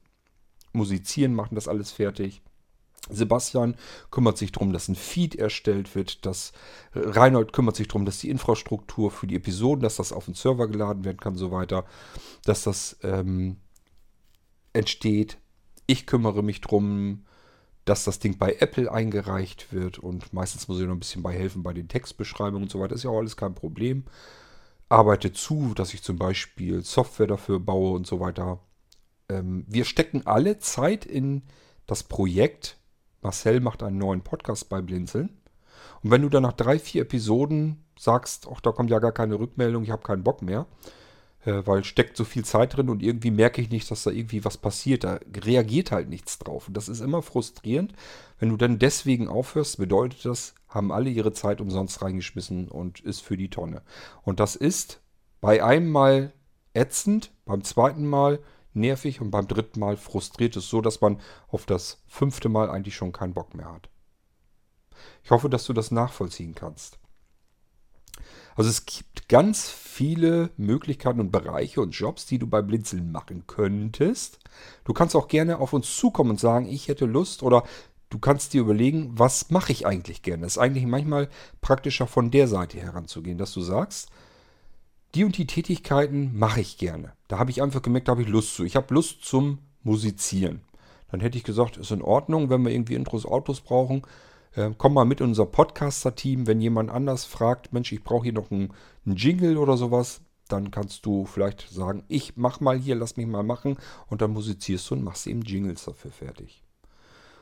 [0.73, 2.41] Musizieren machen das alles fertig.
[3.09, 3.75] Sebastian
[4.09, 6.25] kümmert sich darum, dass ein Feed erstellt wird.
[6.25, 6.53] Dass
[6.93, 10.67] Reinhold kümmert sich darum, dass die Infrastruktur für die Episoden, dass das auf den Server
[10.67, 11.85] geladen werden kann so weiter.
[12.43, 13.57] Dass das ähm,
[14.73, 15.37] entsteht.
[15.87, 17.25] Ich kümmere mich darum,
[17.85, 21.33] dass das Ding bei Apple eingereicht wird und meistens muss ich noch ein bisschen bei
[21.33, 22.95] helfen bei den Textbeschreibungen und so weiter.
[22.95, 24.05] Ist ja auch alles kein Problem.
[24.95, 28.59] Arbeite zu, dass ich zum Beispiel Software dafür baue und so weiter.
[29.27, 31.43] Ähm, wir stecken alle Zeit in
[31.85, 32.77] das Projekt.
[33.21, 35.41] Marcel macht einen neuen Podcast bei Blinzeln.
[36.01, 39.37] Und wenn du dann nach drei, vier Episoden sagst, ach, da kommt ja gar keine
[39.37, 40.65] Rückmeldung, ich habe keinen Bock mehr,
[41.45, 44.43] äh, weil steckt so viel Zeit drin und irgendwie merke ich nicht, dass da irgendwie
[44.43, 45.03] was passiert.
[45.03, 46.67] Da reagiert halt nichts drauf.
[46.67, 47.93] Und das ist immer frustrierend.
[48.39, 53.21] Wenn du dann deswegen aufhörst, bedeutet das, haben alle ihre Zeit umsonst reingeschmissen und ist
[53.21, 53.81] für die Tonne.
[54.23, 55.01] Und das ist
[55.39, 56.33] bei einem Mal
[56.73, 58.39] ätzend, beim zweiten Mal
[58.73, 62.95] nervig und beim dritten Mal frustriert es so, dass man auf das fünfte Mal eigentlich
[62.95, 63.89] schon keinen Bock mehr hat.
[65.23, 66.99] Ich hoffe, dass du das nachvollziehen kannst.
[68.55, 73.43] Also es gibt ganz viele Möglichkeiten und Bereiche und Jobs, die du bei Blinzeln machen
[73.47, 74.39] könntest.
[74.85, 77.63] Du kannst auch gerne auf uns zukommen und sagen, ich hätte Lust oder
[78.09, 80.45] du kannst dir überlegen, was mache ich eigentlich gerne.
[80.45, 81.29] Es ist eigentlich manchmal
[81.61, 84.09] praktischer von der Seite heranzugehen, dass du sagst,
[85.15, 87.13] die und die Tätigkeiten mache ich gerne.
[87.27, 88.63] Da habe ich einfach gemerkt, da habe ich Lust zu.
[88.63, 90.61] Ich habe Lust zum Musizieren.
[91.11, 94.01] Dann hätte ich gesagt, ist in Ordnung, wenn wir irgendwie Intros, Autos brauchen.
[94.55, 96.47] Äh, komm mal mit in unser Podcaster-Team.
[96.47, 98.73] Wenn jemand anders fragt, Mensch, ich brauche hier noch einen,
[99.05, 103.27] einen Jingle oder sowas, dann kannst du vielleicht sagen, ich mach mal hier, lass mich
[103.27, 103.77] mal machen.
[104.07, 106.63] Und dann musizierst du und machst eben Jingles dafür fertig.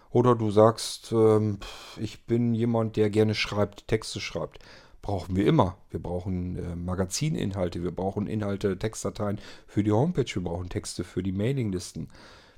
[0.09, 1.57] Oder du sagst, ähm,
[1.97, 4.59] ich bin jemand, der gerne schreibt, Texte schreibt.
[5.01, 5.77] Brauchen wir immer.
[5.89, 11.23] Wir brauchen äh, Magazininhalte, wir brauchen Inhalte, Textdateien für die Homepage, wir brauchen Texte für
[11.23, 12.07] die Mailinglisten.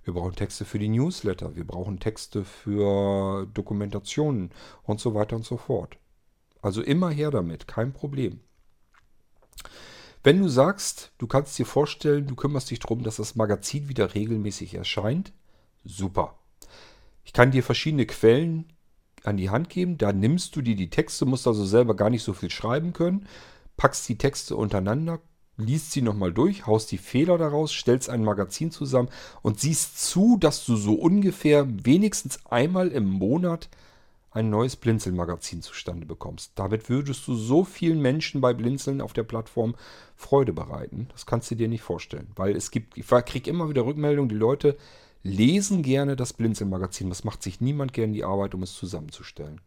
[0.05, 4.51] Wir brauchen Texte für die Newsletter, wir brauchen Texte für Dokumentationen
[4.83, 5.97] und so weiter und so fort.
[6.61, 8.39] Also immer her damit, kein Problem.
[10.23, 14.13] Wenn du sagst, du kannst dir vorstellen, du kümmerst dich darum, dass das Magazin wieder
[14.13, 15.33] regelmäßig erscheint,
[15.83, 16.37] super.
[17.23, 18.71] Ich kann dir verschiedene Quellen
[19.23, 19.97] an die Hand geben.
[19.97, 23.27] Da nimmst du dir die Texte, musst also selber gar nicht so viel schreiben können,
[23.75, 25.19] packst die Texte untereinander,
[25.57, 29.09] liest sie nochmal durch, haust die Fehler daraus, stellst ein Magazin zusammen
[29.41, 33.69] und siehst zu, dass du so ungefähr wenigstens einmal im Monat
[34.31, 36.51] ein neues Blinzeln-Magazin zustande bekommst.
[36.55, 39.75] Damit würdest du so vielen Menschen bei Blinzeln auf der Plattform
[40.17, 41.07] Freude bereiten.
[41.13, 42.27] Das kannst du dir nicht vorstellen.
[42.35, 44.77] Weil es gibt, ich kriege immer wieder Rückmeldungen, die Leute
[45.23, 47.07] lesen gerne das Blinzeln-Magazin.
[47.07, 49.61] Das macht sich niemand gerne die Arbeit, um es zusammenzustellen.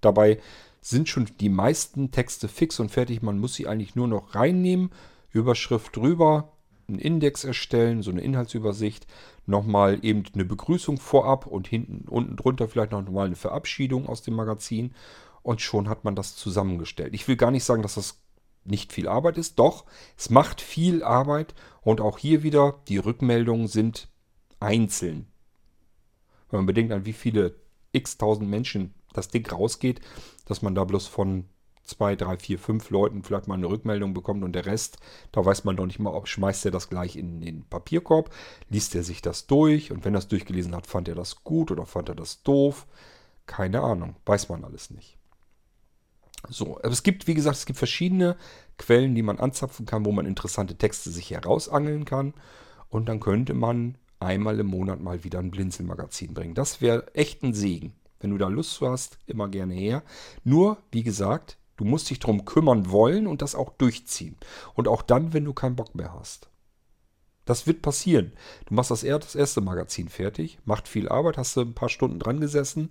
[0.00, 0.40] Dabei
[0.80, 3.22] sind schon die meisten Texte fix und fertig.
[3.22, 4.90] Man muss sie eigentlich nur noch reinnehmen,
[5.32, 6.52] Überschrift drüber,
[6.88, 9.06] einen Index erstellen, so eine Inhaltsübersicht,
[9.46, 14.22] nochmal eben eine Begrüßung vorab und hinten unten drunter vielleicht noch mal eine Verabschiedung aus
[14.22, 14.94] dem Magazin
[15.42, 17.14] und schon hat man das zusammengestellt.
[17.14, 18.20] Ich will gar nicht sagen, dass das
[18.64, 19.84] nicht viel Arbeit ist, doch
[20.16, 24.08] es macht viel Arbeit und auch hier wieder die Rückmeldungen sind
[24.58, 25.26] einzeln.
[26.50, 27.56] Wenn man bedenkt, an wie viele
[27.92, 30.00] x tausend Menschen das Ding rausgeht,
[30.44, 31.46] dass man da bloß von
[31.90, 34.98] zwei, drei, vier, fünf Leuten vielleicht mal eine Rückmeldung bekommt und der Rest,
[35.32, 38.30] da weiß man doch nicht mal, ob schmeißt er das gleich in den Papierkorb,
[38.68, 41.70] liest er sich das durch und wenn er es durchgelesen hat, fand er das gut
[41.70, 42.86] oder fand er das doof.
[43.46, 45.18] Keine Ahnung, weiß man alles nicht.
[46.48, 48.36] So, aber es gibt, wie gesagt, es gibt verschiedene
[48.78, 52.32] Quellen, die man anzapfen kann, wo man interessante Texte sich herausangeln kann.
[52.88, 56.54] Und dann könnte man einmal im Monat mal wieder ein Blinzelmagazin bringen.
[56.54, 57.92] Das wäre echt ein Segen.
[58.20, 60.02] Wenn du da Lust zu hast, immer gerne her.
[60.44, 64.36] Nur, wie gesagt, du musst dich darum kümmern wollen und das auch durchziehen.
[64.74, 66.50] Und auch dann, wenn du keinen Bock mehr hast.
[67.46, 68.32] Das wird passieren.
[68.66, 72.38] Du machst das erste Magazin fertig, macht viel Arbeit, hast du ein paar Stunden dran
[72.38, 72.90] gesessen.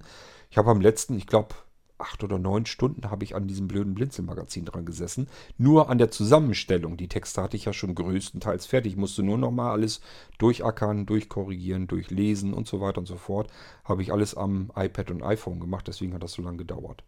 [0.50, 1.54] Ich habe am letzten, ich glaube,
[2.00, 5.28] acht oder neun Stunden habe ich an diesem blöden Blinzelmagazin dran gesessen.
[5.60, 6.98] Nur an der Zusammenstellung.
[6.98, 8.94] Die Texte hatte ich ja schon größtenteils fertig.
[8.94, 10.02] Ich musste nur noch mal alles
[10.40, 13.52] durchackern, durchkorrigieren, durchlesen und so weiter und so fort.
[13.84, 17.04] Habe ich alles am iPad und iPhone gemacht, deswegen hat das so lange gedauert.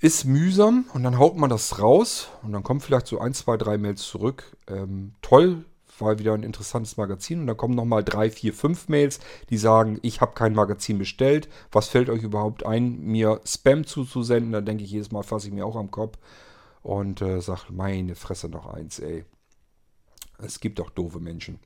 [0.00, 3.56] Ist mühsam und dann haut man das raus und dann kommen vielleicht so ein, zwei,
[3.58, 4.56] drei Mails zurück.
[4.66, 5.64] Ähm, toll,
[6.00, 7.40] war wieder ein interessantes Magazin.
[7.40, 9.20] Und dann kommen nochmal drei, vier, fünf Mails,
[9.50, 11.48] die sagen, ich habe kein Magazin bestellt.
[11.70, 14.52] Was fällt euch überhaupt ein, mir Spam zuzusenden?
[14.52, 16.18] Da denke ich jedes Mal, fasse ich mir auch am Kopf
[16.82, 19.24] und äh, sage, meine Fresse noch eins, ey.
[20.38, 21.58] Es gibt auch doofe Menschen.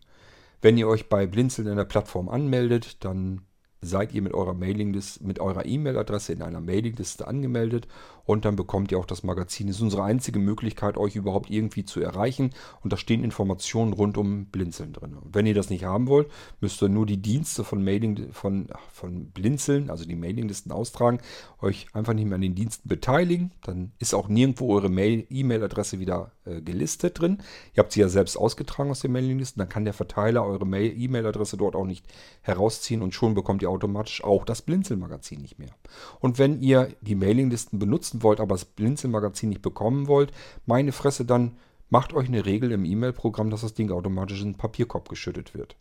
[0.61, 3.43] Wenn ihr euch bei Blinzeln in der Plattform anmeldet, dann
[3.85, 7.87] seid ihr mit eurer Mailingliste, mit eurer E-Mail-Adresse in einer Mailingliste angemeldet
[8.26, 9.66] und dann bekommt ihr auch das Magazin.
[9.66, 12.51] Das ist unsere einzige Möglichkeit, euch überhaupt irgendwie zu erreichen
[12.82, 15.14] und da stehen Informationen rund um Blinzeln drin.
[15.14, 16.30] Und wenn ihr das nicht haben wollt,
[16.61, 21.18] müsst ihr nur die Dienste von Mailing von, von Blinzeln, also die Mailinglisten austragen,
[21.61, 23.53] euch einfach nicht mehr an den Diensten beteiligen.
[23.62, 27.39] Dann ist auch nirgendwo eure E-Mail-Adresse wieder äh, gelistet drin.
[27.74, 31.57] Ihr habt sie ja selbst ausgetragen aus den Mailinglisten, dann kann der Verteiler eure E-Mail-Adresse
[31.57, 32.07] dort auch nicht
[32.43, 35.75] herausziehen und schon bekommt ihr automatisch auch das Blinzeln-Magazin nicht mehr.
[36.20, 40.33] Und wenn ihr die Mailinglisten benutzen wollt, aber das Blinzeln-Magazin nicht bekommen wollt,
[40.66, 41.59] meine Fresse, dann
[41.91, 45.77] macht euch eine Regel im E-Mail-Programm, dass das Ding automatisch in den Papierkorb geschüttet wird.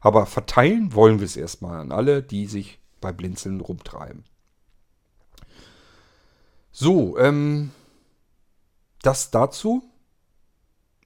[0.00, 4.24] Aber verteilen wollen wir es erstmal an alle, die sich bei Blinzeln rumtreiben.
[6.72, 7.70] So, ähm,
[9.02, 9.82] das dazu.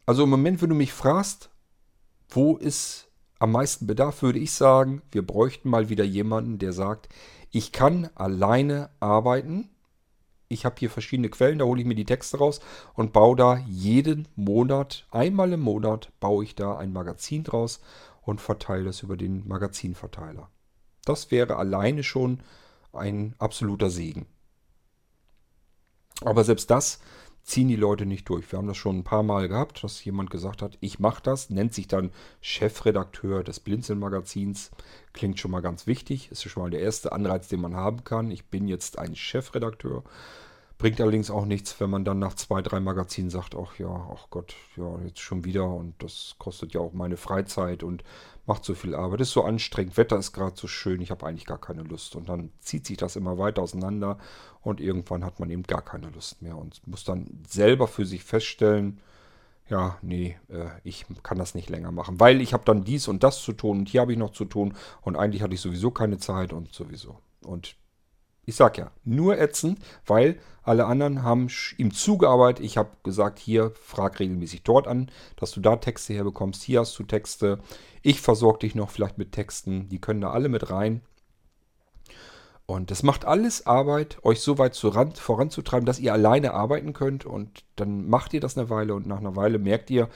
[0.07, 1.51] Also im Moment, wenn du mich fragst,
[2.29, 3.09] wo ist
[3.39, 7.09] am meisten Bedarf, würde ich sagen, wir bräuchten mal wieder jemanden, der sagt,
[7.51, 9.71] ich kann alleine arbeiten.
[10.49, 12.61] Ich habe hier verschiedene Quellen, da hole ich mir die Texte raus
[12.95, 17.81] und baue da jeden Monat, einmal im Monat, baue ich da ein Magazin draus
[18.23, 20.51] und verteile das über den Magazinverteiler.
[21.05, 22.41] Das wäre alleine schon
[22.93, 24.27] ein absoluter Segen.
[26.23, 27.01] Aber selbst das
[27.45, 28.51] ziehen die Leute nicht durch.
[28.51, 31.51] Wir haben das schon ein paar Mal gehabt, dass jemand gesagt hat, ich mache das,
[31.51, 34.71] nennt sich dann Chefredakteur des Blinzeln-Magazins.
[35.13, 38.31] Klingt schon mal ganz wichtig, ist schon mal der erste Anreiz, den man haben kann.
[38.31, 40.03] Ich bin jetzt ein Chefredakteur.
[40.85, 44.27] Bringt allerdings auch nichts, wenn man dann nach zwei, drei Magazinen sagt, ach ja, ach
[44.29, 48.05] Gott, ja, jetzt schon wieder und das kostet ja auch meine Freizeit und
[48.45, 51.47] macht so viel Arbeit, ist so anstrengend, Wetter ist gerade so schön, ich habe eigentlich
[51.47, 52.17] gar keine Lust.
[52.17, 54.19] Und dann zieht sich das immer weiter auseinander
[54.61, 58.23] und irgendwann hat man eben gar keine Lust mehr und muss dann selber für sich
[58.23, 59.01] feststellen,
[59.71, 63.23] ja, nee, äh, ich kann das nicht länger machen, weil ich habe dann dies und
[63.23, 65.91] das zu tun und hier habe ich noch zu tun und eigentlich hatte ich sowieso
[65.91, 67.21] keine Zeit und sowieso.
[67.41, 67.75] Und
[68.47, 72.65] ich sag ja, nur ätzend, weil alle anderen haben ihm zugearbeitet.
[72.65, 76.63] Ich habe gesagt, hier, frag regelmäßig dort an, dass du da Texte herbekommst.
[76.63, 77.59] Hier hast du Texte.
[78.03, 79.89] Ich versorge dich noch vielleicht mit Texten.
[79.89, 81.03] Die können da alle mit rein.
[82.67, 87.27] Und das macht alles Arbeit, euch so weit voranzutreiben, dass ihr alleine arbeiten könnt.
[87.27, 90.09] Und dann macht ihr das eine Weile und nach einer Weile merkt ihr,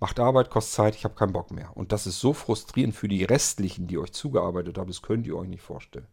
[0.00, 1.70] macht Arbeit, kostet Zeit, ich habe keinen Bock mehr.
[1.76, 5.36] Und das ist so frustrierend für die restlichen, die euch zugearbeitet haben, das könnt ihr
[5.36, 6.08] euch nicht vorstellen.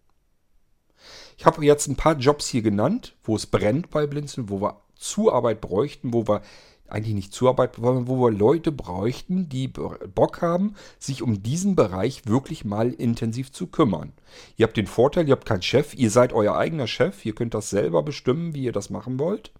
[1.37, 4.81] Ich habe jetzt ein paar Jobs hier genannt, wo es brennt bei Blinzeln, wo wir
[4.95, 6.41] Zuarbeit bräuchten, wo wir
[6.87, 12.63] eigentlich nicht Zuarbeit, wo wir Leute bräuchten, die Bock haben, sich um diesen Bereich wirklich
[12.63, 14.13] mal intensiv zu kümmern.
[14.55, 17.53] Ihr habt den Vorteil, ihr habt keinen Chef, ihr seid euer eigener Chef, ihr könnt
[17.53, 19.51] das selber bestimmen, wie ihr das machen wollt.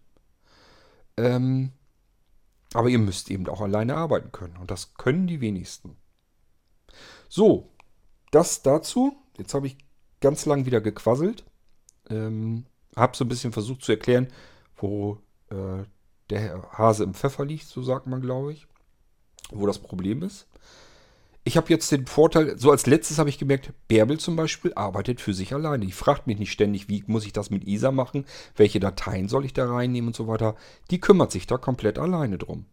[1.17, 1.71] Ähm,
[2.73, 4.57] aber ihr müsst eben auch alleine arbeiten können.
[4.57, 5.95] Und das können die wenigsten.
[7.29, 7.71] So,
[8.31, 9.15] das dazu.
[9.37, 9.77] Jetzt habe ich
[10.21, 11.43] ganz lang wieder gequasselt.
[12.09, 14.27] Ähm, hab so ein bisschen versucht zu erklären,
[14.77, 15.83] wo äh,
[16.29, 18.67] der Hase im Pfeffer liegt, so sagt man, glaube ich.
[19.51, 20.47] Wo das Problem ist.
[21.47, 25.21] Ich habe jetzt den Vorteil, so als letztes habe ich gemerkt, Bärbel zum Beispiel arbeitet
[25.21, 25.85] für sich alleine.
[25.85, 29.45] Die fragt mich nicht ständig, wie muss ich das mit Isa machen, welche Dateien soll
[29.45, 30.55] ich da reinnehmen und so weiter.
[30.89, 32.65] Die kümmert sich da komplett alleine drum.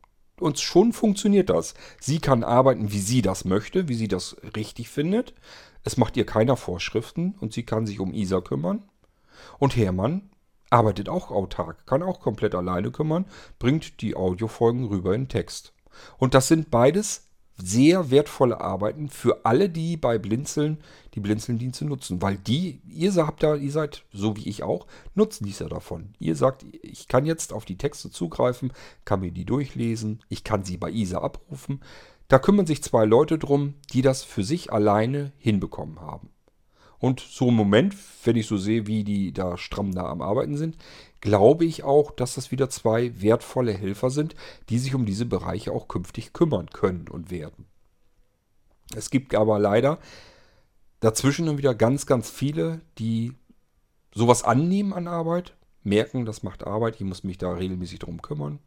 [0.42, 1.74] Und schon funktioniert das.
[2.00, 5.34] Sie kann arbeiten, wie sie das möchte, wie sie das richtig findet.
[5.84, 8.82] Es macht ihr keiner Vorschriften und sie kann sich um Isa kümmern.
[9.58, 10.30] Und Hermann
[10.68, 13.26] arbeitet auch autark, kann auch komplett alleine kümmern,
[13.58, 15.72] bringt die Audiofolgen rüber in Text.
[16.18, 20.78] Und das sind beides sehr wertvolle Arbeiten für alle, die bei Blinzeln
[21.14, 22.22] die Blinzelndienste nutzen.
[22.22, 26.14] Weil die, ihr habt da, ihr seid, so wie ich auch, Nutznießer davon.
[26.18, 28.72] Ihr sagt, ich kann jetzt auf die Texte zugreifen,
[29.04, 31.80] kann mir die durchlesen, ich kann sie bei ISA abrufen.
[32.28, 36.30] Da kümmern sich zwei Leute drum, die das für sich alleine hinbekommen haben.
[37.02, 40.56] Und so im Moment, wenn ich so sehe, wie die da stramm da am Arbeiten
[40.56, 40.76] sind,
[41.20, 44.36] glaube ich auch, dass das wieder zwei wertvolle Helfer sind,
[44.68, 47.66] die sich um diese Bereiche auch künftig kümmern können und werden.
[48.94, 49.98] Es gibt aber leider
[51.00, 53.32] dazwischen dann wieder ganz, ganz viele, die
[54.14, 58.60] sowas annehmen an Arbeit, merken, das macht Arbeit, ich muss mich da regelmäßig drum kümmern,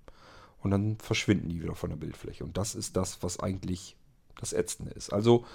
[0.59, 2.43] und dann verschwinden die wieder von der Bildfläche.
[2.43, 3.95] Und das ist das, was eigentlich
[4.37, 5.13] das Ätzende ist.
[5.13, 5.45] Also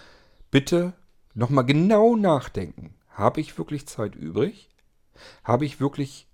[0.51, 0.95] bitte
[1.35, 2.95] nochmal genau nachdenken.
[3.09, 4.71] Habe ich wirklich Zeit übrig?
[5.45, 6.29] Habe ich wirklich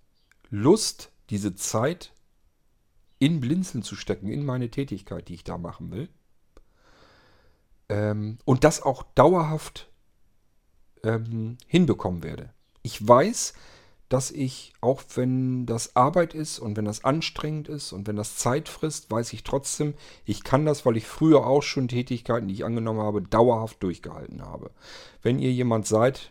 [0.51, 2.13] Lust, diese Zeit
[3.19, 6.09] in Blinzeln zu stecken, in meine Tätigkeit, die ich da machen will?
[7.89, 9.91] Ähm, und das auch dauerhaft
[11.03, 12.53] ähm, hinbekommen werde.
[12.83, 13.55] Ich weiß,
[14.09, 18.37] dass ich, auch wenn das Arbeit ist und wenn das anstrengend ist und wenn das
[18.37, 19.95] Zeit frisst, weiß ich trotzdem,
[20.25, 24.43] ich kann das, weil ich früher auch schon Tätigkeiten, die ich angenommen habe, dauerhaft durchgehalten
[24.43, 24.71] habe.
[25.23, 26.31] Wenn ihr jemand seid,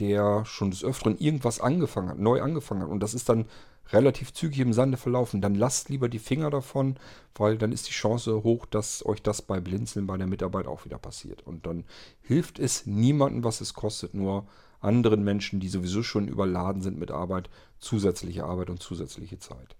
[0.00, 3.46] der schon des Öfteren irgendwas angefangen hat, neu angefangen hat und das ist dann
[3.92, 6.96] relativ zügig im Sande verlaufen, dann lasst lieber die Finger davon,
[7.34, 10.84] weil dann ist die Chance hoch, dass euch das bei Blinzeln bei der Mitarbeit auch
[10.84, 11.46] wieder passiert.
[11.46, 11.84] Und dann
[12.20, 14.46] hilft es niemandem, was es kostet, nur
[14.86, 19.76] anderen Menschen, die sowieso schon überladen sind mit Arbeit, zusätzliche Arbeit und zusätzliche Zeit.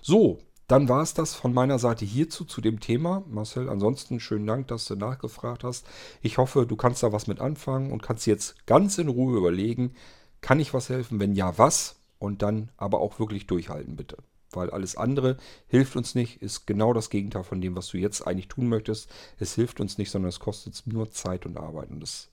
[0.00, 3.22] So, dann war es das von meiner Seite hierzu zu dem Thema.
[3.28, 5.86] Marcel, ansonsten schönen Dank, dass du nachgefragt hast.
[6.22, 9.94] Ich hoffe, du kannst da was mit anfangen und kannst jetzt ganz in Ruhe überlegen,
[10.40, 11.20] kann ich was helfen?
[11.20, 11.96] Wenn ja, was?
[12.18, 14.16] Und dann aber auch wirklich durchhalten, bitte.
[14.52, 15.36] Weil alles andere
[15.66, 19.10] hilft uns nicht, ist genau das Gegenteil von dem, was du jetzt eigentlich tun möchtest.
[19.38, 21.90] Es hilft uns nicht, sondern es kostet nur Zeit und Arbeit.
[21.90, 22.30] Und das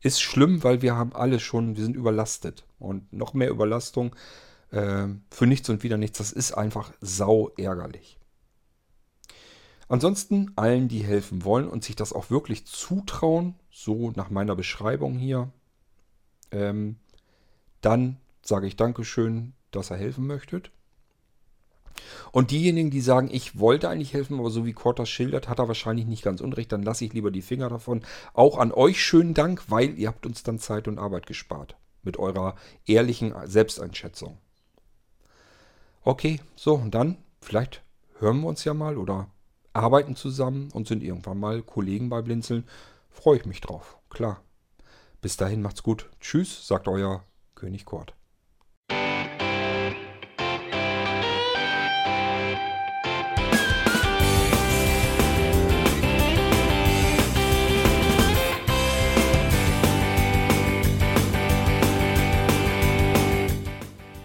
[0.00, 2.64] ist schlimm, weil wir haben alle schon, wir sind überlastet.
[2.78, 4.14] Und noch mehr Überlastung
[4.70, 8.18] äh, für nichts und wieder nichts, das ist einfach sau ärgerlich.
[9.88, 15.16] Ansonsten allen, die helfen wollen und sich das auch wirklich zutrauen, so nach meiner Beschreibung
[15.16, 15.50] hier,
[16.50, 16.96] ähm,
[17.80, 20.70] dann sage ich Dankeschön, dass ihr helfen möchtet.
[22.32, 25.58] Und diejenigen, die sagen, ich wollte eigentlich helfen, aber so wie Kurt das schildert, hat
[25.58, 28.02] er wahrscheinlich nicht ganz unrecht, dann lasse ich lieber die Finger davon.
[28.34, 31.76] Auch an euch schönen Dank, weil ihr habt uns dann Zeit und Arbeit gespart.
[32.02, 32.54] Mit eurer
[32.86, 34.38] ehrlichen Selbsteinschätzung.
[36.02, 37.82] Okay, so, und dann vielleicht
[38.18, 39.28] hören wir uns ja mal oder
[39.72, 42.64] arbeiten zusammen und sind irgendwann mal Kollegen bei Blinzeln.
[43.10, 44.42] Freue ich mich drauf, klar.
[45.20, 46.08] Bis dahin macht's gut.
[46.20, 48.17] Tschüss, sagt euer König Kort.